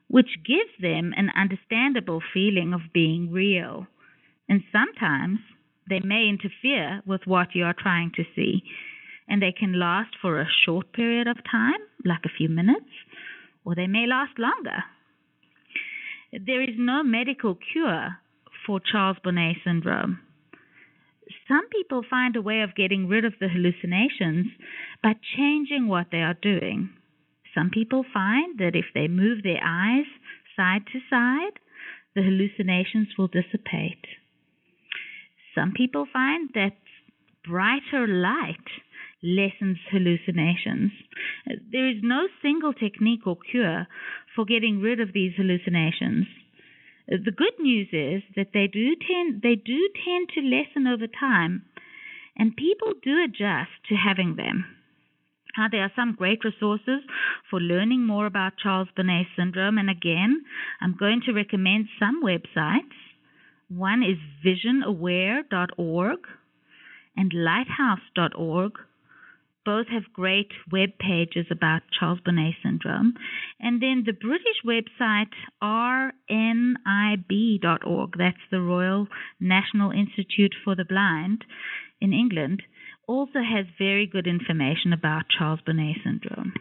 which 0.08 0.38
gives 0.46 0.72
them 0.80 1.14
an 1.18 1.32
understandable 1.36 2.22
feeling 2.34 2.74
of 2.74 2.94
being 2.94 3.32
real. 3.32 3.88
And 4.48 4.64
sometimes 4.72 5.40
they 5.90 6.00
may 6.00 6.28
interfere 6.28 7.02
with 7.06 7.22
what 7.26 7.56
you 7.56 7.64
are 7.64 7.76
trying 7.78 8.12
to 8.16 8.24
see, 8.36 8.64
and 9.28 9.42
they 9.42 9.52
can 9.52 9.80
last 9.80 10.16
for 10.22 10.40
a 10.40 10.48
short 10.66 10.94
period 10.94 11.28
of 11.28 11.38
time, 11.50 11.80
like 12.06 12.26
a 12.26 12.36
few 12.38 12.50
minutes, 12.50 12.92
or 13.66 13.76
they 13.76 13.88
may 13.88 14.06
last 14.08 14.38
longer. 14.38 14.84
There 16.32 16.62
is 16.62 16.76
no 16.78 17.04
medical 17.04 17.56
cure 17.72 18.18
for 18.66 18.80
Charles 18.80 19.18
Bonnet 19.24 19.58
syndrome. 19.64 20.20
Some 21.48 21.68
people 21.70 22.04
find 22.10 22.36
a 22.36 22.42
way 22.42 22.62
of 22.62 22.76
getting 22.76 23.08
rid 23.08 23.26
of 23.26 23.34
the 23.40 23.48
hallucinations 23.48 24.48
by 25.02 25.16
changing 25.36 25.88
what 25.88 26.08
they 26.12 26.22
are 26.22 26.38
doing. 26.42 26.90
Some 27.56 27.70
people 27.70 28.06
find 28.14 28.60
that 28.60 28.76
if 28.76 28.86
they 28.94 29.08
move 29.08 29.44
their 29.44 29.62
eyes 29.64 30.06
side 30.56 30.86
to 30.92 31.00
side, 31.10 31.60
the 32.16 32.24
hallucinations 32.24 33.10
will 33.18 33.28
dissipate. 33.28 34.06
Some 35.58 35.72
people 35.72 36.06
find 36.14 36.50
that 36.54 36.78
brighter 37.44 38.06
light 38.06 38.68
lessens 39.24 39.78
hallucinations. 39.92 40.92
There 41.72 41.90
is 41.90 41.98
no 42.04 42.28
single 42.44 42.74
technique 42.74 43.26
or 43.26 43.38
cure 43.50 43.88
for 44.36 44.46
getting 44.46 44.82
rid 44.82 45.00
of 45.00 45.14
these 45.14 45.34
hallucinations. 45.36 46.28
The 47.08 47.32
good 47.36 47.58
news 47.60 47.88
is 47.92 48.22
that 48.36 48.52
they 48.54 48.68
do 48.68 48.96
tend 48.96 49.42
they 49.42 49.56
do 49.56 49.90
tend 50.06 50.30
to 50.36 50.42
lessen 50.42 50.86
over 50.86 51.08
time, 51.08 51.64
and 52.38 52.56
people 52.56 52.94
do 53.02 53.24
adjust 53.24 53.72
to 53.90 53.96
having 53.96 54.36
them. 54.36 54.66
Uh, 55.58 55.70
there 55.72 55.82
are 55.82 55.92
some 55.96 56.14
great 56.14 56.44
resources 56.44 57.02
for 57.50 57.60
learning 57.60 58.06
more 58.06 58.28
about 58.28 58.58
Charles 58.62 58.90
Bonnet 58.96 59.26
syndrome, 59.36 59.80
and 59.80 59.90
again, 59.90 60.44
I'm 60.82 60.96
going 61.00 61.22
to 61.26 61.32
recommend 61.32 61.88
some 61.98 62.22
websites. 62.22 62.94
One 63.70 64.02
is 64.02 64.18
visionaware.org 64.46 66.20
and 67.18 67.34
lighthouse.org. 67.34 68.72
Both 69.66 69.88
have 69.90 70.14
great 70.14 70.52
web 70.72 70.98
pages 70.98 71.48
about 71.52 71.82
Charles 71.92 72.22
Bonnet 72.24 72.56
syndrome. 72.64 73.16
And 73.60 73.82
then 73.82 74.04
the 74.06 74.14
British 74.14 74.62
website 74.66 75.34
rnib.org, 75.62 76.30
that's 78.18 78.38
the 78.50 78.62
Royal 78.62 79.08
National 79.42 79.92
Institute 79.92 80.56
for 80.64 80.76
the 80.76 80.86
Blind 80.86 81.44
in 82.00 82.14
England, 82.14 82.64
also 83.08 83.40
has 83.40 83.66
very 83.78 84.08
good 84.08 84.28
information 84.28 84.94
about 84.94 85.26
Charles 85.38 85.60
Bonnet 85.66 85.98
syndrome. 86.06 86.54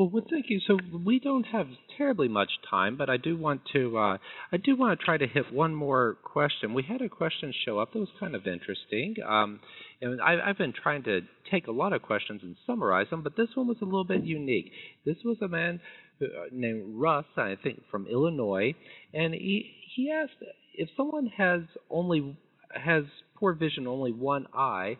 Well, 0.00 0.08
well, 0.08 0.24
thank 0.30 0.46
you. 0.48 0.60
So 0.66 0.78
we 1.04 1.20
don't 1.20 1.44
have 1.44 1.66
terribly 1.98 2.26
much 2.26 2.48
time, 2.70 2.96
but 2.96 3.10
I 3.10 3.18
do 3.18 3.36
want 3.36 3.60
to 3.74 3.98
uh, 3.98 4.16
I 4.50 4.56
do 4.56 4.74
want 4.74 4.98
to 4.98 5.04
try 5.04 5.18
to 5.18 5.26
hit 5.26 5.52
one 5.52 5.74
more 5.74 6.16
question. 6.24 6.72
We 6.72 6.84
had 6.84 7.02
a 7.02 7.10
question 7.10 7.52
show 7.66 7.78
up 7.78 7.92
that 7.92 7.98
was 7.98 8.08
kind 8.18 8.34
of 8.34 8.46
interesting, 8.46 9.16
um, 9.28 9.60
and 10.00 10.18
I, 10.22 10.38
I've 10.42 10.56
been 10.56 10.72
trying 10.72 11.02
to 11.02 11.20
take 11.50 11.66
a 11.66 11.70
lot 11.70 11.92
of 11.92 12.00
questions 12.00 12.40
and 12.42 12.56
summarize 12.66 13.08
them, 13.10 13.20
but 13.20 13.36
this 13.36 13.48
one 13.54 13.68
was 13.68 13.76
a 13.82 13.84
little 13.84 14.06
bit 14.06 14.24
unique. 14.24 14.72
This 15.04 15.18
was 15.22 15.36
a 15.42 15.48
man 15.48 15.80
uh, 16.22 16.24
named 16.50 16.94
Russ, 16.98 17.26
I 17.36 17.58
think, 17.62 17.82
from 17.90 18.06
Illinois, 18.06 18.72
and 19.12 19.34
he 19.34 19.70
he 19.94 20.10
asked 20.10 20.42
if 20.72 20.88
someone 20.96 21.26
has 21.36 21.60
only 21.90 22.38
has 22.74 23.04
poor 23.36 23.52
vision 23.52 23.86
only 23.86 24.12
one 24.12 24.46
eye 24.54 24.96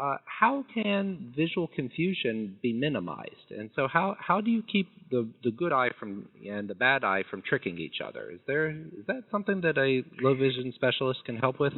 uh, 0.00 0.16
how 0.24 0.64
can 0.74 1.32
visual 1.36 1.68
confusion 1.74 2.56
be 2.62 2.72
minimized? 2.72 3.50
And 3.50 3.70
so, 3.76 3.86
how 3.86 4.16
how 4.18 4.40
do 4.40 4.50
you 4.50 4.62
keep 4.62 4.88
the 5.10 5.28
the 5.44 5.50
good 5.50 5.72
eye 5.72 5.90
from 5.98 6.28
and 6.48 6.68
the 6.68 6.74
bad 6.74 7.04
eye 7.04 7.22
from 7.30 7.42
tricking 7.42 7.78
each 7.78 8.00
other? 8.04 8.30
Is 8.30 8.40
there 8.46 8.70
is 8.70 9.06
that 9.06 9.22
something 9.30 9.60
that 9.60 9.78
a 9.78 10.02
low 10.20 10.34
vision 10.34 10.72
specialist 10.74 11.20
can 11.24 11.36
help 11.36 11.60
with? 11.60 11.72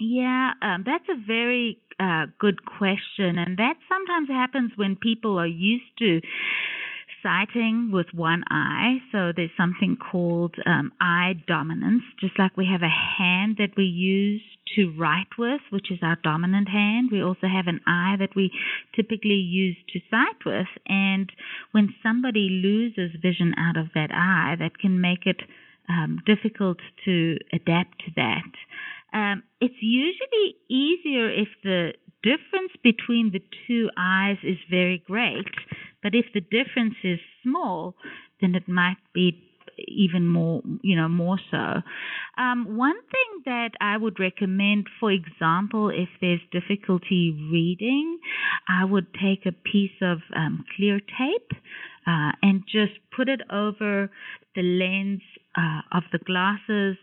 Yeah, 0.00 0.50
um, 0.60 0.82
that's 0.84 1.04
a 1.08 1.26
very 1.26 1.78
uh, 2.00 2.26
good 2.40 2.64
question, 2.64 3.38
and 3.38 3.56
that 3.58 3.74
sometimes 3.88 4.28
happens 4.28 4.72
when 4.74 4.96
people 4.96 5.38
are 5.38 5.46
used 5.46 5.96
to 6.00 6.20
sighting 7.22 7.90
with 7.92 8.06
one 8.12 8.42
eye. 8.50 8.98
So 9.12 9.32
there's 9.34 9.50
something 9.56 9.96
called 9.96 10.56
um, 10.66 10.92
eye 11.00 11.34
dominance, 11.46 12.02
just 12.20 12.38
like 12.38 12.56
we 12.56 12.66
have 12.70 12.82
a 12.82 12.88
hand 12.88 13.56
that 13.58 13.76
we 13.76 13.84
use 13.84 14.42
to 14.76 14.94
write 14.98 15.38
with, 15.38 15.60
which 15.70 15.90
is 15.90 15.98
our 16.02 16.16
dominant 16.22 16.68
hand. 16.68 17.10
We 17.10 17.22
also 17.22 17.46
have 17.46 17.66
an 17.66 17.80
eye 17.86 18.16
that 18.18 18.34
we 18.36 18.50
typically 18.94 19.34
use 19.34 19.76
to 19.92 20.00
sight 20.10 20.44
with. 20.44 20.66
And 20.86 21.30
when 21.72 21.94
somebody 22.02 22.48
loses 22.50 23.16
vision 23.20 23.54
out 23.58 23.76
of 23.76 23.88
that 23.94 24.10
eye, 24.12 24.56
that 24.58 24.78
can 24.78 25.00
make 25.00 25.26
it 25.26 25.42
um, 25.88 26.18
difficult 26.26 26.78
to 27.04 27.36
adapt 27.52 27.98
to 28.00 28.12
that. 28.16 28.52
Um, 29.12 29.42
it's 29.60 29.74
usually 29.80 30.56
easier 30.68 31.30
if 31.30 31.48
the 31.62 31.92
difference 32.22 32.72
between 32.82 33.30
the 33.32 33.42
two 33.66 33.90
eyes 33.96 34.38
is 34.42 34.56
very 34.70 35.02
great, 35.06 35.54
but 36.02 36.14
if 36.14 36.26
the 36.34 36.40
difference 36.40 36.96
is 37.04 37.20
small, 37.42 37.94
then 38.40 38.54
it 38.54 38.66
might 38.66 38.96
be 39.12 39.43
even 39.78 40.26
more, 40.28 40.62
you 40.82 40.96
know, 40.96 41.08
more 41.08 41.38
so. 41.50 41.82
Um, 42.36 42.76
one 42.76 43.00
thing 43.10 43.42
that 43.46 43.70
I 43.80 43.96
would 43.96 44.18
recommend, 44.18 44.86
for 44.98 45.10
example, 45.10 45.90
if 45.90 46.08
there's 46.20 46.40
difficulty 46.50 47.36
reading, 47.50 48.18
I 48.68 48.84
would 48.84 49.06
take 49.14 49.46
a 49.46 49.52
piece 49.52 49.98
of 50.02 50.18
um, 50.34 50.64
clear 50.76 51.00
tape 51.00 51.50
uh, 52.06 52.32
and 52.42 52.62
just 52.66 52.92
put 53.16 53.28
it 53.28 53.40
over 53.50 54.10
the 54.54 54.62
lens 54.62 55.22
uh, 55.56 55.80
of 55.96 56.04
the 56.12 56.18
glasses 56.18 56.96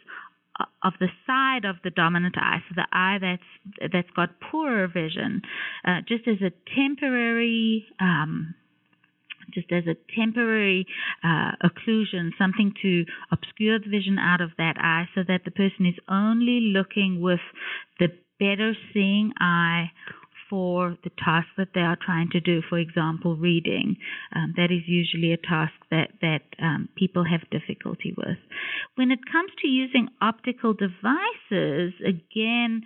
uh, 0.59 0.65
of 0.83 0.93
the 0.99 1.07
side 1.25 1.65
of 1.65 1.77
the 1.83 1.89
dominant 1.89 2.35
eye, 2.37 2.57
so 2.67 2.75
the 2.75 2.87
eye 2.91 3.17
that's 3.21 3.91
that's 3.93 4.09
got 4.15 4.29
poorer 4.41 4.87
vision, 4.87 5.41
uh, 5.87 6.01
just 6.07 6.27
as 6.27 6.41
a 6.41 6.51
temporary 6.75 7.85
um, 7.99 8.53
just 9.53 9.71
as 9.71 9.83
a 9.87 9.95
temporary 10.15 10.85
uh, 11.23 11.51
occlusion, 11.63 12.31
something 12.37 12.73
to 12.81 13.05
obscure 13.31 13.79
the 13.79 13.89
vision 13.89 14.17
out 14.19 14.41
of 14.41 14.51
that 14.57 14.75
eye 14.77 15.07
so 15.15 15.21
that 15.27 15.41
the 15.45 15.51
person 15.51 15.85
is 15.85 15.95
only 16.09 16.71
looking 16.73 17.21
with 17.21 17.39
the 17.99 18.07
better 18.39 18.73
seeing 18.93 19.31
eye 19.39 19.91
for 20.51 20.97
the 21.05 21.09
task 21.17 21.47
that 21.57 21.69
they 21.73 21.79
are 21.81 21.97
trying 22.05 22.29
to 22.31 22.41
do. 22.41 22.61
For 22.69 22.77
example, 22.77 23.37
reading. 23.37 23.95
Um, 24.35 24.53
that 24.57 24.65
is 24.65 24.83
usually 24.85 25.31
a 25.31 25.37
task 25.37 25.73
that 25.89 26.09
that 26.21 26.43
um, 26.61 26.89
people 26.97 27.23
have 27.23 27.49
difficulty 27.49 28.13
with. 28.17 28.37
When 28.95 29.11
it 29.11 29.19
comes 29.31 29.51
to 29.61 29.67
using 29.67 30.09
optical 30.21 30.73
devices, 30.73 31.93
again, 32.05 32.81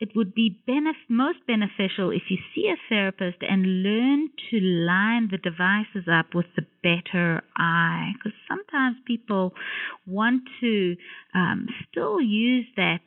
it 0.00 0.10
would 0.16 0.34
be 0.34 0.60
benef- 0.68 1.08
most 1.08 1.38
beneficial 1.46 2.10
if 2.10 2.22
you 2.28 2.38
see 2.54 2.68
a 2.68 2.76
therapist 2.88 3.38
and 3.40 3.84
learn 3.84 4.28
to 4.50 4.58
line 4.60 5.28
the 5.30 5.38
devices 5.38 6.08
up 6.10 6.34
with 6.34 6.46
the 6.56 6.66
better 6.82 7.42
eye, 7.56 8.10
because 8.14 8.36
sometimes 8.48 8.96
people 9.06 9.52
want 10.06 10.42
to 10.60 10.96
um, 11.34 11.68
still 11.88 12.20
use 12.20 12.66
that 12.76 13.06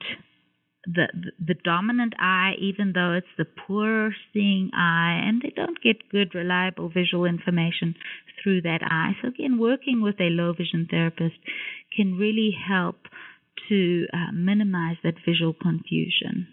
the, 0.88 1.08
the 1.46 1.56
dominant 1.64 2.14
eye, 2.18 2.54
even 2.60 2.94
though 2.94 3.14
it's 3.14 3.28
the 3.38 3.46
poor 3.46 4.12
seeing 4.34 4.72
eye, 4.74 5.22
and 5.24 5.42
they 5.42 5.52
don't 5.56 5.82
get 5.82 6.10
good, 6.10 6.34
reliable 6.34 6.90
visual 6.90 7.26
information 7.26 7.96
through 8.42 8.62
that 8.62 8.80
eye. 8.84 9.12
So 9.22 9.28
again, 9.28 9.60
working 9.60 10.02
with 10.02 10.16
a 10.20 10.30
low 10.30 10.54
vision 10.54 10.88
therapist 10.90 11.36
can 11.96 12.18
really 12.18 12.52
help 12.68 12.96
to 13.70 14.06
uh, 14.14 14.32
minimize 14.34 14.98
that 15.04 15.16
visual 15.26 15.54
confusion. 15.54 16.48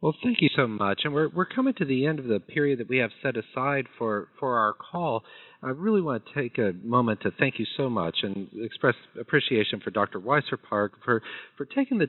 Well, 0.00 0.14
thank 0.22 0.42
you 0.42 0.50
so 0.54 0.66
much, 0.66 1.00
and 1.04 1.14
we're 1.14 1.30
we're 1.30 1.46
coming 1.46 1.72
to 1.78 1.84
the 1.86 2.04
end 2.04 2.18
of 2.18 2.26
the 2.26 2.38
period 2.38 2.80
that 2.80 2.90
we 2.90 2.98
have 2.98 3.10
set 3.22 3.36
aside 3.38 3.86
for 3.96 4.28
for 4.38 4.58
our 4.58 4.74
call. 4.74 5.24
I 5.64 5.70
really 5.70 6.02
want 6.02 6.24
to 6.26 6.42
take 6.42 6.58
a 6.58 6.72
moment 6.84 7.22
to 7.22 7.30
thank 7.38 7.58
you 7.58 7.64
so 7.78 7.88
much 7.88 8.18
and 8.22 8.48
express 8.60 8.94
appreciation 9.18 9.80
for 9.80 9.90
Dr. 9.90 10.20
Weisser 10.20 10.58
Pike 10.68 10.90
for 11.02 11.22
for 11.56 11.64
taking 11.64 11.96
the 11.96 12.08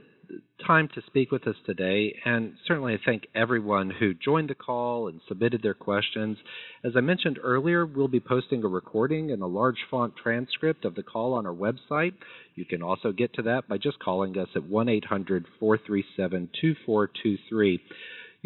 time 0.65 0.89
to 0.93 1.01
speak 1.07 1.31
with 1.31 1.47
us 1.47 1.55
today, 1.65 2.13
and 2.25 2.53
certainly 2.67 2.95
I 2.95 2.97
thank 3.05 3.27
everyone 3.33 3.91
who 3.91 4.13
joined 4.13 4.49
the 4.49 4.55
call 4.55 5.07
and 5.07 5.21
submitted 5.27 5.61
their 5.61 5.73
questions. 5.73 6.37
As 6.83 6.93
I 6.97 7.01
mentioned 7.01 7.39
earlier, 7.41 7.85
we'll 7.85 8.09
be 8.09 8.19
posting 8.19 8.63
a 8.63 8.67
recording 8.67 9.31
and 9.31 9.41
a 9.41 9.47
large 9.47 9.77
font 9.89 10.15
transcript 10.21 10.83
of 10.83 10.95
the 10.95 11.03
call 11.03 11.33
on 11.33 11.45
our 11.45 11.53
website. 11.53 12.13
You 12.55 12.65
can 12.65 12.81
also 12.81 13.13
get 13.13 13.33
to 13.35 13.43
that 13.43 13.69
by 13.69 13.77
just 13.77 13.99
calling 13.99 14.37
us 14.37 14.49
at 14.55 14.63
1 14.63 14.89
800 14.89 15.45
437 15.59 16.49
2423. 16.59 17.81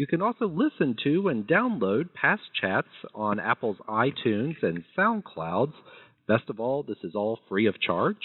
You 0.00 0.06
can 0.06 0.22
also 0.22 0.48
listen 0.48 0.96
to 1.04 1.28
and 1.28 1.46
download 1.46 2.14
past 2.14 2.40
chats 2.58 2.88
on 3.14 3.38
Apple's 3.38 3.76
iTunes 3.86 4.54
and 4.62 4.82
SoundClouds. 4.96 5.74
Best 6.26 6.44
of 6.48 6.58
all, 6.58 6.82
this 6.82 6.96
is 7.04 7.14
all 7.14 7.38
free 7.50 7.66
of 7.66 7.78
charge. 7.78 8.16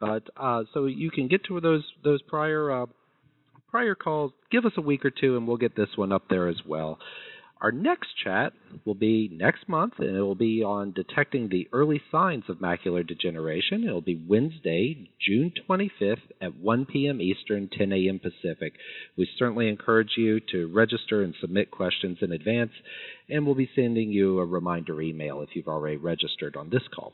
But 0.00 0.22
uh, 0.38 0.62
so 0.72 0.86
you 0.86 1.10
can 1.10 1.28
get 1.28 1.44
to 1.48 1.60
those 1.60 1.84
those 2.02 2.22
prior 2.22 2.72
uh, 2.72 2.86
prior 3.70 3.94
calls. 3.94 4.32
Give 4.50 4.64
us 4.64 4.72
a 4.78 4.80
week 4.80 5.04
or 5.04 5.10
two, 5.10 5.36
and 5.36 5.46
we'll 5.46 5.58
get 5.58 5.76
this 5.76 5.90
one 5.96 6.12
up 6.12 6.22
there 6.30 6.48
as 6.48 6.62
well. 6.66 6.98
Our 7.60 7.72
next 7.72 8.08
chat 8.24 8.54
will 8.86 8.94
be 8.94 9.28
next 9.30 9.68
month, 9.68 9.94
and 9.98 10.16
it 10.16 10.20
will 10.22 10.34
be 10.34 10.62
on 10.62 10.92
detecting 10.92 11.48
the 11.48 11.68
early 11.74 12.00
signs 12.10 12.44
of 12.48 12.56
macular 12.56 13.06
degeneration. 13.06 13.84
It 13.86 13.92
will 13.92 14.00
be 14.00 14.24
Wednesday, 14.26 15.10
June 15.20 15.52
25th 15.68 16.22
at 16.40 16.56
1 16.56 16.86
p.m. 16.86 17.20
Eastern, 17.20 17.68
10 17.68 17.92
a.m. 17.92 18.18
Pacific. 18.18 18.72
We 19.18 19.28
certainly 19.38 19.68
encourage 19.68 20.12
you 20.16 20.40
to 20.52 20.72
register 20.72 21.22
and 21.22 21.34
submit 21.38 21.70
questions 21.70 22.18
in 22.22 22.32
advance, 22.32 22.72
and 23.28 23.44
we'll 23.44 23.54
be 23.54 23.70
sending 23.74 24.10
you 24.10 24.38
a 24.38 24.46
reminder 24.46 25.02
email 25.02 25.42
if 25.42 25.50
you've 25.52 25.68
already 25.68 25.98
registered 25.98 26.56
on 26.56 26.70
this 26.70 26.88
call. 26.94 27.12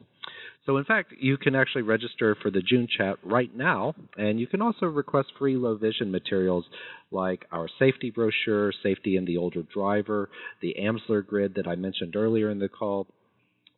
So, 0.65 0.79
in 0.79 0.85
fact, 0.85 1.13
you 1.19 1.37
can 1.37 1.55
actually 1.55 1.83
register 1.83 2.37
for 2.43 2.51
the 2.51 2.61
June 2.61 2.89
chat 2.99 3.17
right 3.23 3.55
now, 3.57 3.95
and 4.17 4.41
you 4.41 4.49
can 4.49 4.61
also 4.61 4.87
request 4.87 5.29
free 5.39 5.57
low 5.57 5.77
vision 5.77 6.11
materials 6.11 6.65
like 7.11 7.47
our 7.53 7.69
safety 7.79 8.11
brochure, 8.11 8.73
Safety 8.83 9.17
in 9.17 9.25
the 9.25 9.37
Older 9.37 9.63
Driver, 9.63 10.29
the 10.61 10.75
Amsler 10.81 11.25
grid 11.27 11.55
that 11.55 11.69
I 11.69 11.77
mentioned 11.77 12.17
earlier 12.17 12.51
in 12.51 12.59
the 12.59 12.69
call. 12.69 13.07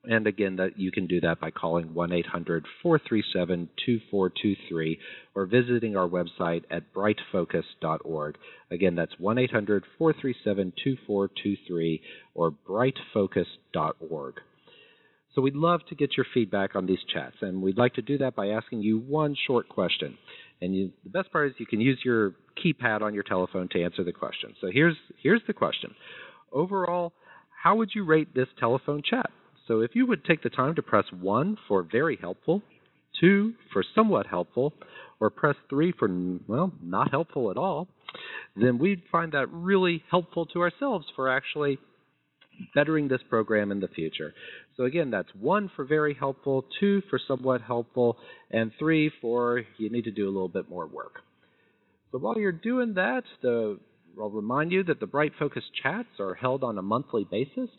And 0.05 0.27
again, 0.27 0.57
that 0.57 0.79
you 0.79 0.93
can 0.93 1.07
do 1.07 1.21
that 1.21 1.41
by 1.41 1.51
calling 1.51 1.95
1-800-437-2423 2.85 4.99
or 5.35 5.47
visiting 5.47 5.97
our 5.97 6.09
website 6.09 6.63
at 6.71 6.95
brightfocus.org. 6.95 8.37
Again, 8.71 8.95
that's 8.95 9.15
1-800-437-2423 9.21 12.01
or 12.35 12.55
brightfocus.org. 12.67 14.35
So 15.35 15.43
we'd 15.43 15.57
love 15.57 15.81
to 15.89 15.95
get 15.95 16.17
your 16.17 16.25
feedback 16.33 16.75
on 16.75 16.87
these 16.87 17.05
chats, 17.13 17.37
and 17.43 17.61
we'd 17.61 17.77
like 17.77 17.93
to 17.95 18.03
do 18.03 18.17
that 18.19 18.35
by 18.35 18.49
asking 18.49 18.83
you 18.83 18.99
one 18.99 19.37
short 19.47 19.69
question. 19.69 20.17
And 20.61 20.75
you, 20.75 20.91
the 21.05 21.11
best 21.11 21.31
part 21.33 21.49
is 21.49 21.55
you 21.59 21.67
can 21.67 21.81
use 21.81 22.01
your 22.05 22.35
keypad 22.63 23.03
on 23.03 23.15
your 23.15 23.23
telephone 23.23 23.69
to 23.73 23.83
answer 23.83 24.03
the 24.03 24.13
question. 24.13 24.55
So 24.61 24.69
here's 24.73 24.97
here's 25.23 25.43
the 25.47 25.53
question. 25.53 25.95
Overall, 26.53 27.13
how 27.63 27.77
would 27.77 27.91
you 27.95 28.05
rate 28.05 28.35
this 28.35 28.49
telephone 28.59 29.03
chat? 29.09 29.31
So 29.67 29.81
if 29.81 29.95
you 29.95 30.07
would 30.07 30.25
take 30.25 30.43
the 30.43 30.51
time 30.51 30.75
to 30.77 30.83
press 30.83 31.05
1 31.13 31.59
for 31.69 31.83
very 31.83 32.17
helpful, 32.21 32.63
2 33.21 33.53
for 33.73 33.85
somewhat 33.95 34.27
helpful, 34.27 34.73
or 35.21 35.31
press 35.31 35.57
3 35.69 35.93
for 35.99 36.09
well, 36.47 36.73
not 36.83 37.11
helpful 37.11 37.51
at 37.51 37.57
all, 37.57 37.89
then 38.57 38.79
we'd 38.79 39.03
find 39.13 39.33
that 39.33 39.53
really 39.53 40.03
helpful 40.11 40.47
to 40.47 40.61
ourselves 40.61 41.07
for 41.15 41.29
actually 41.29 41.79
bettering 42.75 43.09
this 43.09 43.21
program 43.29 43.71
in 43.71 43.81
the 43.81 43.89
future. 43.89 44.35
So 44.77 44.85
again, 44.85 45.11
that's 45.11 45.29
one 45.39 45.71
for 45.75 45.85
very 45.85 46.15
helpful, 46.15 46.65
two 46.81 47.03
for 47.11 47.21
somewhat 47.27 47.63
helpful, 47.63 48.19
and 48.51 48.73
three 48.79 49.11
for 49.21 49.63
you 49.79 49.91
need 49.91 50.05
to 50.05 50.11
do 50.11 50.27
a 50.27 50.33
little 50.33 50.49
bit 50.49 50.69
more 50.69 50.87
work. 50.87 51.21
So 52.11 52.19
while 52.19 52.39
you're 52.39 52.53
doing 52.53 52.95
that, 52.95 53.25
the, 53.43 53.79
I'll 54.21 54.31
remind 54.31 54.73
you 54.73 54.83
that 54.85 55.01
the 55.01 55.07
Bright 55.07 55.33
Focus 55.39 55.65
chats 55.83 56.09
are 56.19 56.35
held 56.35 56.65
on 56.65 56.79
a 56.79 56.83
monthly 56.83 57.25
basis. 57.31 57.71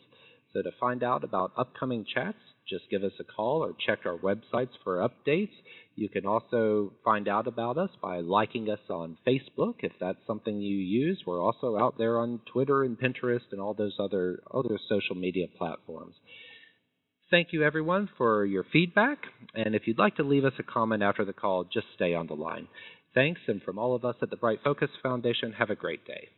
So 0.52 0.62
to 0.62 0.70
find 0.78 1.02
out 1.02 1.24
about 1.24 1.52
upcoming 1.56 2.04
chats, 2.12 2.38
just 2.68 2.84
give 2.90 3.02
us 3.02 3.12
a 3.18 3.24
call 3.24 3.64
or 3.64 3.74
check 3.86 4.00
our 4.04 4.16
websites 4.16 4.70
for 4.84 5.08
updates. 5.08 5.50
You 5.96 6.08
can 6.08 6.24
also 6.24 6.92
find 7.04 7.28
out 7.28 7.46
about 7.46 7.76
us 7.76 7.90
by 8.00 8.20
liking 8.20 8.70
us 8.70 8.78
on 8.88 9.18
Facebook 9.26 9.74
if 9.80 9.92
that's 10.00 10.18
something 10.26 10.60
you 10.60 10.76
use. 10.76 11.22
We're 11.26 11.42
also 11.42 11.76
out 11.78 11.98
there 11.98 12.18
on 12.18 12.40
Twitter 12.52 12.84
and 12.84 12.98
Pinterest 12.98 13.52
and 13.52 13.60
all 13.60 13.74
those 13.74 13.96
other 13.98 14.40
other 14.52 14.78
social 14.88 15.16
media 15.16 15.46
platforms. 15.58 16.14
Thank 17.30 17.48
you 17.52 17.62
everyone 17.62 18.08
for 18.16 18.44
your 18.44 18.64
feedback 18.72 19.18
and 19.54 19.74
if 19.74 19.82
you'd 19.86 19.98
like 19.98 20.16
to 20.16 20.22
leave 20.22 20.44
us 20.44 20.54
a 20.58 20.62
comment 20.62 21.02
after 21.02 21.24
the 21.24 21.32
call, 21.32 21.64
just 21.64 21.86
stay 21.94 22.14
on 22.14 22.26
the 22.26 22.34
line. 22.34 22.68
Thanks 23.14 23.40
and 23.48 23.62
from 23.62 23.78
all 23.78 23.94
of 23.94 24.04
us 24.04 24.16
at 24.22 24.30
the 24.30 24.36
Bright 24.36 24.60
Focus 24.62 24.90
Foundation, 25.02 25.52
have 25.52 25.70
a 25.70 25.74
great 25.74 26.06
day. 26.06 26.28